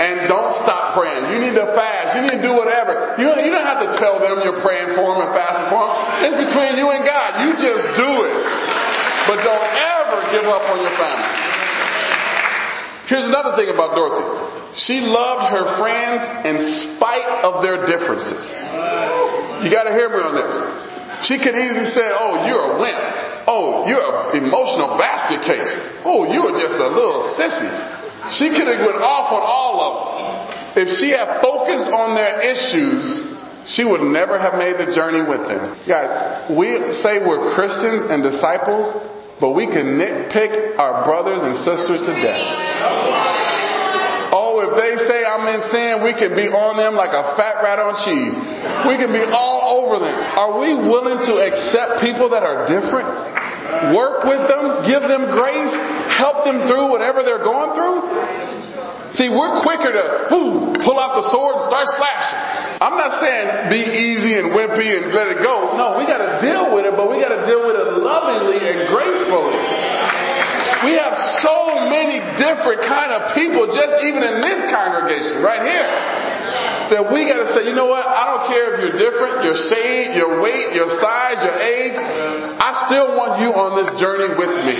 And 0.00 0.26
don't 0.26 0.56
stop 0.64 0.96
praying. 0.96 1.36
You 1.36 1.38
need 1.44 1.54
to 1.54 1.70
fast. 1.76 2.16
You 2.16 2.22
need 2.26 2.40
to 2.40 2.44
do 2.44 2.56
whatever. 2.56 3.20
You 3.20 3.28
don't, 3.28 3.38
have 3.68 3.84
to 3.84 3.92
tell 4.00 4.18
them 4.18 4.40
you're 4.42 4.64
praying 4.64 4.96
for 4.96 5.12
them 5.12 5.20
and 5.22 5.32
fasting 5.36 5.68
for 5.68 5.82
them. 5.84 5.94
It's 6.24 6.38
between 6.50 6.80
you 6.80 6.88
and 6.88 7.04
God. 7.04 7.44
You 7.44 7.50
just 7.60 7.84
do 8.00 8.10
it. 8.24 8.34
But 9.28 9.44
don't 9.44 9.68
ever 9.76 10.18
give 10.32 10.46
up 10.48 10.64
on 10.72 10.78
your 10.80 10.96
family. 10.96 11.30
Here's 13.12 13.26
another 13.26 13.54
thing 13.60 13.68
about 13.68 13.94
Dorothy. 13.94 14.24
She 14.86 15.02
loved 15.02 15.50
her 15.52 15.66
friends 15.82 16.22
in 16.46 16.56
spite 16.96 17.44
of 17.44 17.62
their 17.62 17.84
differences. 17.84 18.44
You 19.62 19.68
gotta 19.68 19.92
hear 19.92 20.08
me 20.08 20.22
on 20.22 20.34
this. 20.38 20.54
She 21.26 21.36
could 21.36 21.58
easily 21.58 21.90
say, 21.92 22.06
oh, 22.06 22.46
you're 22.48 22.78
a 22.78 22.80
wimp. 22.80 23.29
Oh, 23.50 23.82
you're 23.90 24.30
an 24.30 24.46
emotional 24.46 24.94
basket 24.94 25.42
case. 25.42 25.74
Oh, 26.06 26.22
you 26.30 26.38
were 26.38 26.54
just 26.54 26.78
a 26.78 26.86
little 26.86 27.34
sissy. 27.34 27.66
She 28.38 28.46
could 28.54 28.70
have 28.70 28.78
went 28.86 29.02
off 29.02 29.34
on 29.34 29.42
all 29.42 29.74
of 29.82 29.92
them. 29.98 30.86
If 30.86 30.88
she 31.02 31.10
had 31.10 31.42
focused 31.42 31.90
on 31.90 32.14
their 32.14 32.38
issues, 32.46 33.02
she 33.74 33.82
would 33.82 34.06
never 34.06 34.38
have 34.38 34.54
made 34.54 34.78
the 34.78 34.94
journey 34.94 35.26
with 35.26 35.50
them. 35.50 35.82
Guys, 35.82 36.46
we 36.54 36.78
say 37.02 37.18
we're 37.26 37.58
Christians 37.58 38.06
and 38.06 38.22
disciples, 38.22 38.86
but 39.42 39.50
we 39.50 39.66
can 39.66 39.98
nitpick 39.98 40.78
our 40.78 41.02
brothers 41.02 41.42
and 41.42 41.58
sisters 41.66 42.06
to 42.06 42.12
death. 42.22 42.46
Oh, 44.30 44.62
if 44.62 44.78
they 44.78 44.94
say 45.10 45.26
I'm 45.26 45.42
in 45.50 45.62
sin, 45.74 45.92
we 46.06 46.14
can 46.14 46.38
be 46.38 46.46
on 46.46 46.78
them 46.78 46.94
like 46.94 47.10
a 47.10 47.34
fat 47.34 47.66
rat 47.66 47.82
on 47.82 47.98
cheese. 48.06 48.38
We 48.86 48.94
can 48.94 49.10
be 49.10 49.26
all 49.26 49.82
over 49.82 49.98
them. 49.98 50.14
Are 50.38 50.54
we 50.54 50.70
willing 50.70 51.18
to 51.26 51.34
accept 51.42 51.98
people 51.98 52.30
that 52.30 52.46
are 52.46 52.70
different? 52.70 53.39
Work 53.96 54.24
with 54.24 54.42
them, 54.48 54.84
give 54.86 55.02
them 55.02 55.30
grace, 55.32 55.72
help 56.16 56.44
them 56.44 56.68
through 56.68 56.90
whatever 56.90 57.22
they're 57.22 57.44
going 57.44 57.72
through? 57.74 57.98
See, 59.18 59.26
we're 59.26 59.62
quicker 59.66 59.90
to 59.90 60.04
whoo, 60.30 60.78
pull 60.86 60.98
out 60.98 61.18
the 61.18 61.26
sword 61.34 61.58
and 61.58 61.64
start 61.66 61.86
slashing. 61.98 62.40
I'm 62.78 62.94
not 62.94 63.18
saying 63.18 63.68
be 63.68 63.82
easy 63.82 64.38
and 64.38 64.54
wimpy 64.54 64.86
and 64.86 65.10
let 65.10 65.34
it 65.34 65.42
go. 65.42 65.74
No, 65.74 65.98
we 65.98 66.06
got 66.06 66.22
to 66.22 66.38
deal 66.38 66.70
with 66.70 66.86
it, 66.86 66.94
but 66.94 67.10
we 67.10 67.18
got 67.18 67.34
to 67.34 67.42
deal 67.42 67.66
with 67.66 67.74
it 67.74 67.88
lovingly 67.98 68.62
and 68.62 68.86
gracefully. 68.86 69.58
We 70.86 70.96
have 70.96 71.12
so 71.44 71.90
many 71.92 72.22
different 72.40 72.80
kind 72.88 73.12
of 73.12 73.34
people, 73.36 73.68
just 73.68 74.00
even 74.06 74.22
in 74.24 74.40
this 74.40 74.60
congregation 74.72 75.44
right 75.44 75.60
here, 75.60 75.84
that 76.90 77.10
we 77.10 77.24
got 77.26 77.38
to 77.42 77.48
say, 77.54 77.66
you 77.66 77.74
know 77.74 77.86
what? 77.86 78.02
I 78.06 78.22
don't 78.34 78.44
care 78.50 78.74
if 78.74 78.82
you're 78.82 78.98
different, 78.98 79.46
your 79.46 79.58
shade, 79.70 80.14
your 80.18 80.42
weight, 80.42 80.74
your 80.74 80.90
size, 80.98 81.38
your 81.42 81.58
age. 81.58 81.96
I 81.96 82.86
still 82.90 83.16
want 83.16 83.40
you 83.42 83.54
on 83.54 83.78
this 83.78 83.90
journey 84.02 84.34
with 84.34 84.54
me. 84.66 84.76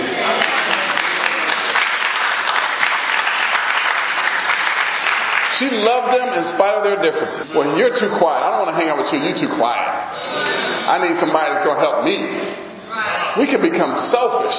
She 5.61 5.69
loved 5.69 6.09
them 6.17 6.29
in 6.41 6.43
spite 6.57 6.73
of 6.73 6.83
their 6.83 6.97
differences. 7.05 7.45
Well, 7.53 7.77
you're 7.77 7.93
too 7.93 8.09
quiet. 8.17 8.41
I 8.41 8.49
don't 8.57 8.65
want 8.65 8.73
to 8.73 8.79
hang 8.81 8.89
out 8.89 8.97
with 8.97 9.13
you. 9.13 9.21
You're 9.21 9.37
too 9.37 9.53
quiet. 9.61 9.85
I 9.85 10.97
need 11.05 11.21
somebody 11.21 11.53
that's 11.53 11.61
going 11.61 11.77
to 11.77 11.85
help 11.85 12.01
me. 12.01 12.17
We 13.37 13.45
can 13.45 13.61
become 13.61 13.93
selfish. 14.09 14.57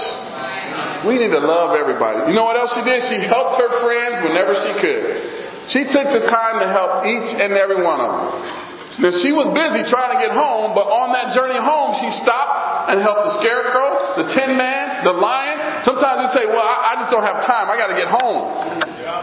We 1.05 1.19
need 1.19 1.35
to 1.35 1.43
love 1.43 1.75
everybody. 1.75 2.31
You 2.31 2.39
know 2.39 2.47
what 2.47 2.55
else 2.55 2.71
she 2.79 2.87
did? 2.87 3.03
She 3.11 3.19
helped 3.27 3.59
her 3.59 3.83
friends 3.83 4.23
whenever 4.23 4.55
she 4.55 4.73
could. 4.79 5.42
She 5.69 5.87
took 5.87 6.09
the 6.11 6.27
time 6.27 6.59
to 6.59 6.67
help 6.67 7.07
each 7.07 7.31
and 7.37 7.55
every 7.55 7.83
one 7.83 8.01
of 8.01 8.11
them. 8.11 8.63
Now 9.01 9.13
she 9.25 9.33
was 9.33 9.49
busy 9.57 9.89
trying 9.89 10.13
to 10.13 10.21
get 10.21 10.37
home, 10.37 10.77
but 10.77 10.85
on 10.85 11.17
that 11.17 11.33
journey 11.33 11.57
home, 11.57 11.97
she 11.97 12.13
stopped 12.13 12.93
and 12.93 13.01
helped 13.01 13.25
the 13.25 13.35
scarecrow, 13.41 14.21
the 14.21 14.27
tin 14.37 14.59
man, 14.61 15.07
the 15.07 15.17
lion. 15.17 15.87
Sometimes 15.89 16.29
we 16.29 16.29
say, 16.37 16.45
well, 16.45 16.61
I, 16.61 16.93
I 16.93 17.01
just 17.01 17.09
don't 17.09 17.25
have 17.25 17.41
time. 17.49 17.73
I 17.73 17.81
got 17.81 17.89
to 17.89 17.97
get 17.97 18.13
home. 18.13 18.53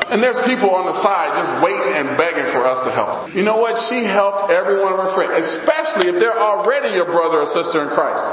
And 0.10 0.26
there's 0.26 0.42
people 0.50 0.74
on 0.74 0.90
the 0.90 0.98
side 1.06 1.38
just 1.38 1.54
waiting 1.62 1.94
and 1.94 2.18
begging 2.18 2.50
for 2.50 2.66
us 2.66 2.82
to 2.82 2.90
help. 2.90 3.30
You 3.30 3.46
know 3.46 3.62
what? 3.62 3.78
She 3.94 4.02
helped 4.02 4.50
every 4.50 4.82
one 4.82 4.98
of 4.98 5.00
her 5.06 5.14
friends, 5.14 5.38
especially 5.38 6.10
if 6.10 6.18
they're 6.18 6.40
already 6.40 6.98
your 6.98 7.06
brother 7.06 7.46
or 7.46 7.48
sister 7.54 7.86
in 7.86 7.94
Christ. 7.94 8.26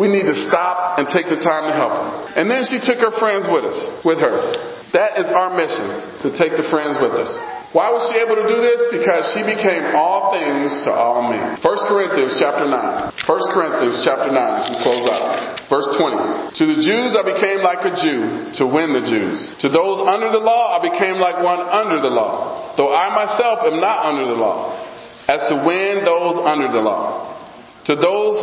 We 0.00 0.08
need 0.08 0.24
to 0.24 0.36
stop 0.48 0.96
and 0.98 1.04
take 1.04 1.28
the 1.28 1.36
time 1.36 1.68
to 1.68 1.74
help 1.76 1.92
them. 1.92 2.08
And 2.40 2.46
then 2.48 2.64
she 2.64 2.80
took 2.80 2.96
her 3.04 3.12
friends 3.20 3.44
with 3.44 3.68
us, 3.68 3.76
with 4.08 4.24
her. 4.24 4.71
That 4.92 5.16
is 5.16 5.26
our 5.32 5.56
mission, 5.56 5.88
to 6.20 6.28
take 6.36 6.52
the 6.52 6.68
friends 6.68 7.00
with 7.00 7.16
us. 7.16 7.32
Why 7.72 7.88
was 7.88 8.04
she 8.12 8.20
able 8.20 8.36
to 8.36 8.44
do 8.44 8.60
this? 8.60 8.92
Because 8.92 9.32
she 9.32 9.40
became 9.48 9.96
all 9.96 10.36
things 10.36 10.84
to 10.84 10.92
all 10.92 11.32
men. 11.32 11.56
1 11.56 11.64
Corinthians 11.88 12.36
chapter 12.36 12.68
9. 12.68 12.76
1 13.16 13.56
Corinthians 13.56 14.04
chapter 14.04 14.28
9 14.28 14.36
as 14.36 14.64
we 14.68 14.76
close 14.84 15.08
out. 15.08 15.56
Verse 15.72 15.88
20. 15.96 16.52
To 16.52 16.64
the 16.68 16.78
Jews 16.84 17.16
I 17.16 17.24
became 17.24 17.64
like 17.64 17.80
a 17.88 17.96
Jew 17.96 18.52
to 18.60 18.68
win 18.68 18.92
the 18.92 19.08
Jews. 19.08 19.56
To 19.64 19.72
those 19.72 20.04
under 20.04 20.28
the 20.28 20.44
law 20.44 20.76
I 20.76 20.84
became 20.84 21.16
like 21.16 21.40
one 21.40 21.64
under 21.64 22.04
the 22.04 22.12
law. 22.12 22.76
Though 22.76 22.92
I 22.92 23.08
myself 23.08 23.64
am 23.64 23.80
not 23.80 24.04
under 24.04 24.28
the 24.28 24.36
law. 24.36 24.76
As 25.24 25.48
to 25.48 25.64
win 25.64 26.04
those 26.04 26.36
under 26.44 26.68
the 26.68 26.84
law. 26.84 27.40
To 27.88 27.96
those 27.96 28.36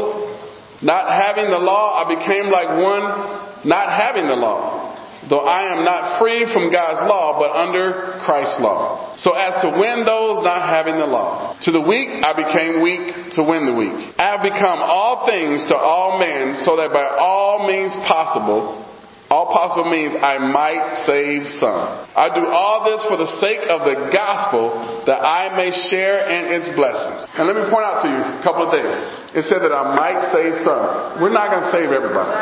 not 0.81 1.05
having 1.05 1.53
the 1.53 1.62
law 1.62 2.01
I 2.01 2.17
became 2.17 2.49
like 2.49 2.81
one 2.81 3.69
not 3.69 3.93
having 3.93 4.25
the 4.25 4.35
law 4.41 4.78
though 5.27 5.43
I 5.43 5.75
am 5.75 5.84
not 5.84 6.19
free 6.19 6.45
from 6.53 6.71
God's 6.71 7.03
law, 7.10 7.39
but 7.39 7.51
under 7.51 8.19
Christ's 8.23 8.62
law. 8.62 9.15
So 9.17 9.34
as 9.34 9.62
to 9.62 9.69
win 9.75 10.05
those 10.05 10.43
not 10.43 10.63
having 10.63 10.95
the 10.95 11.08
law. 11.08 11.58
To 11.62 11.71
the 11.71 11.82
weak, 11.82 12.08
I 12.23 12.32
became 12.32 12.82
weak 12.82 13.34
to 13.36 13.43
win 13.43 13.65
the 13.65 13.73
weak. 13.73 14.15
I 14.17 14.38
have 14.38 14.43
become 14.43 14.79
all 14.79 15.25
things 15.27 15.67
to 15.67 15.75
all 15.75 16.19
men, 16.19 16.55
so 16.55 16.77
that 16.77 16.93
by 16.93 17.03
all 17.19 17.67
means 17.67 17.91
possible, 18.08 18.86
all 19.29 19.53
possible 19.53 19.85
means 19.85 20.17
I 20.17 20.41
might 20.41 21.05
save 21.05 21.45
some. 21.45 21.77
I 22.17 22.33
do 22.33 22.49
all 22.49 22.81
this 22.89 23.05
for 23.05 23.17
the 23.17 23.29
sake 23.37 23.61
of 23.69 23.85
the 23.85 24.09
gospel 24.09 25.05
that 25.05 25.21
I 25.21 25.53
may 25.53 25.69
share 25.69 26.25
in 26.25 26.49
its 26.49 26.69
blessings. 26.73 27.29
And 27.37 27.45
let 27.45 27.53
me 27.53 27.69
point 27.69 27.85
out 27.85 28.01
to 28.01 28.09
you 28.09 28.17
a 28.17 28.41
couple 28.41 28.65
of 28.65 28.73
things. 28.73 28.89
It 29.37 29.45
said 29.45 29.61
that 29.61 29.69
I 29.69 29.93
might 29.93 30.33
save 30.33 30.57
some. 30.65 31.21
We're 31.21 31.29
not 31.29 31.53
going 31.53 31.61
to 31.61 31.71
save 31.71 31.93
everybody. 31.93 32.33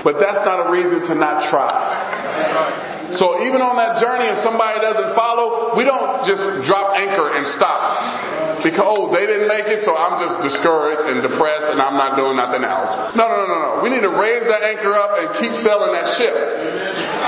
But 0.00 0.16
that's 0.16 0.40
not 0.48 0.64
a 0.64 0.72
reason 0.72 1.08
to 1.08 1.14
not 1.14 1.50
try. 1.52 2.93
So 3.20 3.46
even 3.46 3.62
on 3.62 3.78
that 3.78 4.02
journey, 4.02 4.26
if 4.26 4.42
somebody 4.42 4.82
doesn't 4.82 5.14
follow, 5.14 5.78
we 5.78 5.86
don't 5.86 6.26
just 6.26 6.42
drop 6.66 6.98
anchor 6.98 7.30
and 7.34 7.46
stop. 7.46 8.62
Because, 8.64 8.80
oh, 8.80 9.12
they 9.12 9.28
didn't 9.28 9.46
make 9.46 9.68
it, 9.68 9.84
so 9.84 9.92
I'm 9.92 10.16
just 10.24 10.40
discouraged 10.40 11.04
and 11.04 11.20
depressed 11.20 11.68
and 11.68 11.78
I'm 11.78 12.00
not 12.00 12.16
doing 12.16 12.34
nothing 12.34 12.64
else. 12.64 12.96
No, 13.12 13.28
no, 13.28 13.44
no, 13.44 13.46
no, 13.46 13.58
no. 13.60 13.72
We 13.84 13.92
need 13.92 14.02
to 14.02 14.14
raise 14.14 14.48
that 14.48 14.64
anchor 14.64 14.96
up 14.96 15.20
and 15.20 15.26
keep 15.36 15.52
sailing 15.60 15.92
that 15.92 16.16
ship. 16.16 16.32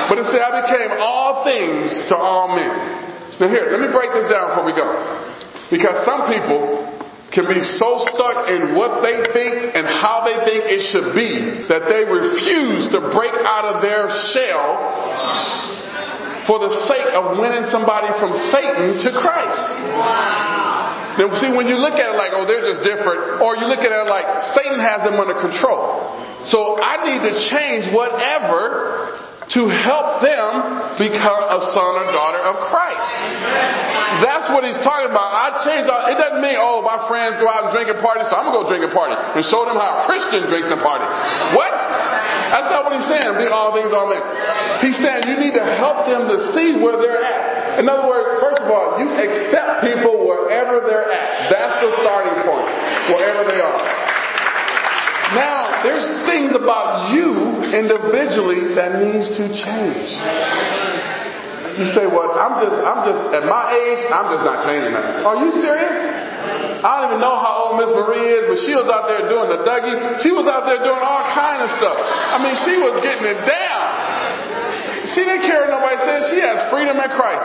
But 0.09 0.17
it 0.17 0.27
said, 0.33 0.41
I 0.41 0.65
became 0.65 0.97
all 0.97 1.45
things 1.45 1.93
to 2.09 2.17
all 2.17 2.57
men. 2.57 2.73
Now 3.37 3.53
here, 3.53 3.69
let 3.69 3.85
me 3.85 3.93
break 3.93 4.17
this 4.17 4.33
down 4.33 4.57
before 4.57 4.65
we 4.65 4.73
go. 4.73 4.89
Because 5.69 6.09
some 6.09 6.33
people 6.33 6.89
can 7.37 7.45
be 7.53 7.61
so 7.61 8.01
stuck 8.01 8.49
in 8.49 8.73
what 8.73 9.05
they 9.05 9.29
think 9.37 9.77
and 9.77 9.85
how 9.85 10.25
they 10.25 10.41
think 10.49 10.73
it 10.73 10.83
should 10.89 11.13
be 11.13 11.69
that 11.69 11.85
they 11.85 12.01
refuse 12.01 12.89
to 12.97 13.13
break 13.13 13.35
out 13.45 13.77
of 13.77 13.83
their 13.85 14.09
shell 14.33 15.56
for 16.47 16.63
the 16.63 16.71
sake 16.87 17.11
of 17.13 17.37
winning 17.39 17.67
somebody 17.69 18.09
from 18.23 18.33
Satan 18.55 18.97
to 19.03 19.09
Christ. 19.19 19.67
Now, 21.19 21.33
see, 21.41 21.51
when 21.51 21.67
you 21.67 21.77
look 21.81 21.97
at 21.99 22.13
it 22.13 22.17
like, 22.17 22.33
oh, 22.37 22.47
they're 22.47 22.63
just 22.63 22.85
different, 22.87 23.43
or 23.43 23.57
you 23.57 23.67
look 23.67 23.81
at 23.81 23.91
it 23.91 24.07
like 24.07 24.27
Satan 24.55 24.79
has 24.79 25.03
them 25.03 25.19
under 25.19 25.35
control. 25.41 26.13
So 26.47 26.79
I 26.79 27.03
need 27.09 27.25
to 27.25 27.33
change 27.51 27.91
whatever 27.91 29.19
to 29.47 29.63
help 29.71 30.27
them 30.27 30.51
become 30.99 31.43
a 31.47 31.61
son 31.71 31.93
or 32.03 32.07
daughter 32.11 32.43
of 32.51 32.67
Christ. 32.67 33.11
That's 34.23 34.51
what 34.51 34.67
he's 34.67 34.79
talking 34.83 35.07
about. 35.07 35.31
I 35.31 35.63
change. 35.63 35.87
It 35.87 36.19
doesn't 36.19 36.43
mean, 36.43 36.59
oh, 36.59 36.83
my 36.83 37.07
friends 37.07 37.39
go 37.39 37.47
out 37.47 37.71
and 37.71 37.73
drink 37.73 37.87
and 37.87 38.03
party, 38.03 38.27
so 38.27 38.35
I'm 38.35 38.51
gonna 38.51 38.63
go 38.63 38.69
drink 38.69 38.83
and 38.83 38.91
party 38.91 39.15
and 39.15 39.43
show 39.47 39.63
them 39.65 39.79
how 39.79 40.03
a 40.03 40.11
Christian 40.11 40.51
drinks 40.51 40.69
and 40.69 40.83
party. 40.83 41.07
What? 41.55 41.73
That's 42.53 42.71
not 42.71 42.87
what 42.87 42.95
he's 42.99 43.09
saying. 43.11 43.39
Be 43.39 43.47
all 43.51 43.75
things 43.75 43.91
all 43.91 44.09
men. 44.09 44.23
He's 44.83 44.99
saying 44.99 45.29
you 45.29 45.37
need 45.39 45.55
to 45.55 45.65
help 45.79 46.07
them 46.07 46.29
to 46.31 46.37
see 46.55 46.79
where 46.79 46.99
they're 46.99 47.23
at. 47.23 47.81
In 47.81 47.89
other 47.89 48.09
words, 48.09 48.41
first 48.41 48.63
of 48.63 48.71
all, 48.71 48.99
you 49.03 49.11
accept 49.13 49.85
people 49.85 50.27
wherever 50.27 50.81
they're 50.87 51.11
at. 51.11 51.51
That's 51.51 51.77
the 51.85 51.91
starting 52.01 52.39
point. 52.47 52.69
Wherever 53.13 53.45
they 53.51 53.61
are. 53.61 53.83
Now, 55.35 55.83
there's 55.83 56.07
things 56.31 56.55
about 56.55 57.13
you 57.13 57.67
individually 57.75 58.75
that 58.75 59.03
needs 59.03 59.29
to 59.37 59.51
change. 59.51 61.16
You 61.77 61.85
say, 61.93 62.09
well, 62.09 62.33
I'm 62.33 62.57
just, 62.57 62.73
I'm 62.73 63.01
just, 63.05 63.21
at 63.37 63.45
my 63.45 63.65
age, 63.77 64.01
I'm 64.09 64.33
just 64.33 64.45
not 64.49 64.65
changing 64.65 64.97
that. 64.97 65.29
Are 65.29 65.37
you 65.37 65.53
serious? 65.53 65.97
I 66.81 67.05
don't 67.05 67.17
even 67.17 67.21
know 67.21 67.37
how 67.37 67.69
old 67.69 67.75
Miss 67.77 67.93
Marie 67.93 68.25
is, 68.33 68.49
but 68.49 68.59
she 68.65 68.73
was 68.73 68.89
out 68.89 69.09
there 69.09 69.29
doing 69.29 69.53
the 69.53 69.61
Dougie. 69.61 70.25
She 70.25 70.33
was 70.33 70.49
out 70.49 70.65
there 70.65 70.81
doing 70.81 71.03
all 71.05 71.25
kind 71.37 71.61
of 71.61 71.69
stuff. 71.77 71.97
I 72.01 72.41
mean, 72.41 72.57
she 72.65 72.81
was 72.81 72.97
getting 73.05 73.29
it 73.29 73.45
down. 73.45 73.85
She 75.05 75.23
didn't 75.23 75.45
care 75.45 75.69
what 75.69 75.77
nobody 75.77 75.99
said. 76.03 76.19
She 76.33 76.39
has 76.41 76.67
freedom 76.73 76.97
in 76.97 77.11
Christ. 77.13 77.45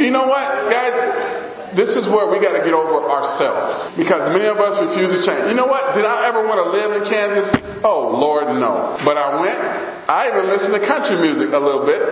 You 0.00 0.10
know 0.10 0.24
what, 0.24 0.72
guys? 0.72 0.96
This 1.76 1.94
is 1.94 2.10
where 2.10 2.26
we 2.26 2.42
got 2.42 2.58
to 2.58 2.66
get 2.66 2.74
over 2.74 2.98
ourselves 3.06 3.94
because 3.94 4.26
many 4.34 4.50
of 4.50 4.58
us 4.58 4.74
refuse 4.90 5.14
to 5.14 5.22
change. 5.22 5.46
You 5.46 5.54
know 5.54 5.70
what? 5.70 5.94
Did 5.94 6.02
I 6.02 6.26
ever 6.26 6.42
want 6.42 6.58
to 6.58 6.68
live 6.74 6.98
in 6.98 7.06
Kansas? 7.06 7.46
Oh, 7.86 8.18
Lord, 8.18 8.50
no. 8.58 8.98
But 9.06 9.14
I 9.14 9.38
went. 9.38 9.60
I 10.10 10.34
even 10.34 10.50
listened 10.50 10.74
to 10.74 10.82
country 10.82 11.22
music 11.22 11.54
a 11.54 11.62
little 11.62 11.86
bit. 11.86 12.02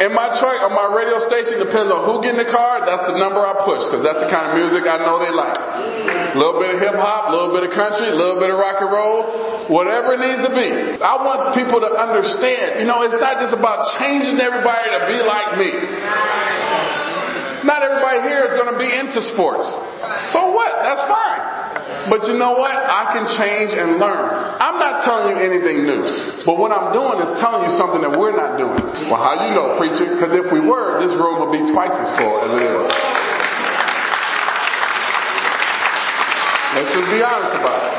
In 0.00 0.16
my 0.16 0.32
truck, 0.40 0.64
on 0.64 0.72
my 0.72 0.88
radio 0.88 1.20
station, 1.28 1.60
depends 1.60 1.92
on 1.92 2.08
who 2.08 2.24
get 2.24 2.34
in 2.34 2.40
the 2.40 2.48
car, 2.48 2.80
that's 2.88 3.12
the 3.12 3.18
number 3.20 3.44
I 3.44 3.60
push, 3.68 3.84
because 3.92 4.00
that's 4.00 4.24
the 4.24 4.30
kind 4.32 4.48
of 4.48 4.56
music 4.56 4.88
I 4.88 5.04
know 5.04 5.20
they 5.20 5.30
like. 5.30 5.58
A 6.32 6.38
little 6.40 6.56
bit 6.56 6.74
of 6.74 6.78
hip 6.80 6.96
hop, 6.96 7.28
a 7.28 7.32
little 7.36 7.52
bit 7.52 7.68
of 7.68 7.72
country, 7.76 8.08
a 8.08 8.16
little 8.16 8.40
bit 8.40 8.48
of 8.48 8.56
rock 8.56 8.80
and 8.80 8.88
roll, 8.88 9.68
whatever 9.68 10.16
it 10.16 10.24
needs 10.24 10.40
to 10.48 10.52
be. 10.54 10.96
I 10.96 11.20
want 11.20 11.52
people 11.52 11.84
to 11.84 11.92
understand, 11.92 12.80
you 12.80 12.88
know, 12.88 13.04
it's 13.04 13.14
not 13.14 13.36
just 13.36 13.52
about 13.52 14.00
changing 14.00 14.40
everybody 14.40 14.86
to 14.96 15.00
be 15.06 15.18
like 15.20 15.60
me. 15.60 15.70
Not 17.62 17.84
everybody 17.84 18.26
here 18.26 18.42
is 18.48 18.56
going 18.58 18.72
to 18.74 18.78
be 18.80 18.90
into 18.90 19.22
sports. 19.22 19.70
So 20.34 20.50
what? 20.50 20.72
That's 20.82 21.04
fine. 21.06 21.61
But 22.10 22.26
you 22.26 22.34
know 22.38 22.58
what? 22.58 22.74
I 22.74 23.14
can 23.14 23.24
change 23.38 23.72
and 23.74 23.98
learn. 23.98 24.26
I'm 24.58 24.78
not 24.78 25.04
telling 25.04 25.36
you 25.36 25.38
anything 25.42 25.86
new. 25.86 26.02
But 26.44 26.58
what 26.58 26.72
I'm 26.72 26.92
doing 26.92 27.18
is 27.22 27.38
telling 27.38 27.70
you 27.70 27.72
something 27.78 28.02
that 28.02 28.14
we're 28.14 28.34
not 28.34 28.58
doing. 28.58 29.10
Well, 29.10 29.20
how 29.20 29.46
you 29.46 29.54
know, 29.54 29.78
preacher? 29.78 30.06
Because 30.06 30.34
if 30.34 30.50
we 30.52 30.60
were, 30.60 30.98
this 30.98 31.14
room 31.14 31.42
would 31.42 31.52
be 31.54 31.62
twice 31.70 31.94
as 31.94 32.10
full 32.18 32.36
as 32.42 32.50
it 32.58 32.64
is. 32.66 33.41
Let's 36.72 36.88
just 36.88 37.08
be 37.12 37.20
honest 37.20 37.54
about 37.60 37.80
it. 37.84 37.92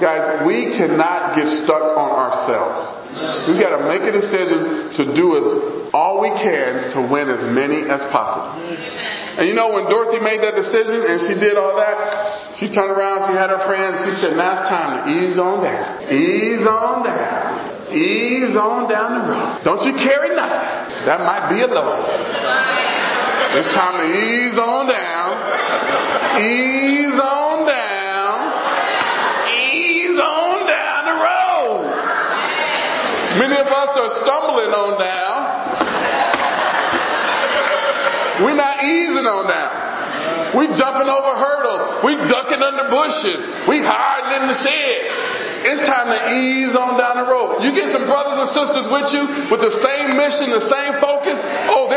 Guys, 0.00 0.46
we 0.46 0.72
cannot 0.78 1.36
get 1.36 1.48
stuck 1.66 1.82
on 1.98 2.10
ourselves. 2.14 2.78
We've 3.50 3.60
got 3.60 3.76
to 3.76 3.84
make 3.90 4.06
a 4.06 4.14
decision 4.14 4.94
to 4.96 5.02
do 5.12 5.36
as 5.36 5.44
all 5.92 6.22
we 6.22 6.30
can 6.30 6.94
to 6.94 6.98
win 7.10 7.28
as 7.28 7.42
many 7.50 7.82
as 7.90 8.00
possible. 8.14 8.62
And 9.36 9.48
you 9.48 9.54
know, 9.54 9.74
when 9.74 9.90
Dorothy 9.90 10.22
made 10.22 10.40
that 10.46 10.54
decision 10.54 11.02
and 11.10 11.18
she 11.26 11.34
did 11.38 11.58
all 11.58 11.74
that, 11.74 12.56
she 12.56 12.70
turned 12.70 12.94
around, 12.94 13.26
she 13.26 13.34
had 13.34 13.50
her 13.50 13.66
friends, 13.66 14.06
she 14.06 14.14
said, 14.14 14.38
now 14.38 14.62
it's 14.62 14.68
time 14.70 14.90
to 14.94 15.10
ease 15.10 15.38
on 15.38 15.62
down. 15.62 16.06
Ease 16.06 16.66
on 16.66 17.02
down. 17.02 17.90
Ease 17.90 18.54
on 18.54 18.86
down 18.86 19.08
the 19.18 19.24
road. 19.26 19.60
Don't 19.66 19.82
you 19.82 19.92
carry 19.98 20.34
nothing. 20.38 21.04
That 21.10 21.26
might 21.26 21.50
be 21.50 21.62
a 21.62 21.66
load. 21.66 22.06
It's 23.58 23.74
time 23.74 23.98
to 23.98 24.06
ease 24.06 24.54
on 24.54 24.86
down. 24.86 25.30
Ease 26.38 27.18
on 27.18 27.66
down. 27.66 28.36
Ease 29.50 30.18
on 30.22 30.66
down 30.70 31.02
the 31.10 31.18
road. 31.18 31.82
Many 33.42 33.58
of 33.58 33.66
us 33.66 33.90
are 33.98 34.10
stumbling 34.22 34.70
on 34.70 34.98
down. 35.02 35.30
We're 38.44 38.56
not 38.56 38.82
easing 38.84 39.26
on 39.26 39.48
down. 39.48 39.74
We 40.56 40.66
jumping 40.74 41.10
over 41.10 41.32
hurdles. 41.36 42.02
We 42.02 42.16
ducking 42.16 42.62
under 42.62 42.86
bushes. 42.90 43.42
We 43.68 43.78
hiding 43.84 44.42
in 44.42 44.44
the 44.48 44.58
shed. 44.58 44.98
It's 45.60 45.84
time 45.84 46.08
to 46.08 46.20
ease 46.40 46.72
on 46.72 46.96
down 46.96 47.20
the 47.20 47.28
road. 47.28 47.60
You 47.60 47.76
get 47.76 47.92
some 47.92 48.08
brothers 48.08 48.32
and 48.40 48.48
sisters 48.56 48.86
with 48.88 49.12
you 49.12 49.22
with 49.52 49.60
the 49.60 49.74
same 49.84 50.16
mission, 50.16 50.48
the 50.48 50.64
same 50.72 50.96
focus. 51.04 51.19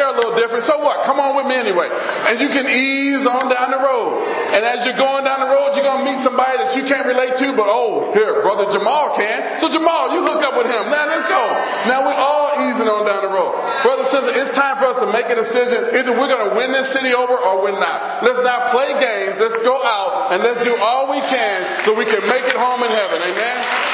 A 0.03 0.15
little 0.19 0.35
different. 0.35 0.67
So 0.67 0.83
what? 0.83 1.07
Come 1.07 1.17
on 1.23 1.39
with 1.39 1.47
me 1.47 1.55
anyway. 1.55 1.87
And 1.87 2.37
you 2.43 2.51
can 2.51 2.67
ease 2.67 3.23
on 3.23 3.47
down 3.47 3.71
the 3.71 3.79
road. 3.79 4.23
And 4.53 4.61
as 4.61 4.85
you're 4.85 4.99
going 4.99 5.23
down 5.25 5.41
the 5.41 5.49
road, 5.49 5.73
you're 5.73 5.87
going 5.87 6.03
to 6.03 6.07
meet 6.07 6.21
somebody 6.21 6.59
that 6.61 6.77
you 6.77 6.83
can't 6.85 7.09
relate 7.09 7.33
to, 7.41 7.57
but 7.57 7.65
oh, 7.65 8.13
here, 8.13 8.45
brother 8.45 8.69
Jamal 8.69 9.17
can. 9.17 9.57
So 9.57 9.71
Jamal, 9.71 10.13
you 10.13 10.21
hook 10.21 10.45
up 10.45 10.53
with 10.53 10.69
him. 10.69 10.93
Now 10.93 11.09
let's 11.09 11.25
go. 11.25 11.43
Now 11.89 12.05
we're 12.05 12.21
all 12.21 12.53
easing 12.69 12.85
on 12.85 13.07
down 13.09 13.25
the 13.25 13.33
road. 13.33 13.57
Brother, 13.81 14.05
sister, 14.13 14.29
it's 14.29 14.53
time 14.53 14.77
for 14.77 14.93
us 14.93 15.01
to 15.01 15.09
make 15.09 15.25
a 15.25 15.37
decision. 15.39 15.89
Either 15.97 16.13
we're 16.13 16.29
going 16.29 16.51
to 16.51 16.53
win 16.53 16.69
this 16.69 16.93
city 16.93 17.17
over 17.17 17.33
or 17.33 17.65
we're 17.65 17.79
not. 17.79 18.21
Let's 18.21 18.43
not 18.45 18.69
play 18.75 18.93
games. 18.93 19.41
Let's 19.41 19.57
go 19.65 19.81
out 19.81 20.35
and 20.35 20.45
let's 20.45 20.61
do 20.61 20.77
all 20.77 21.09
we 21.09 21.19
can 21.25 21.87
so 21.87 21.97
we 21.97 22.05
can 22.05 22.21
make 22.29 22.45
it 22.45 22.57
home 22.59 22.85
in 22.85 22.91
heaven. 22.93 23.25
Amen. 23.25 23.92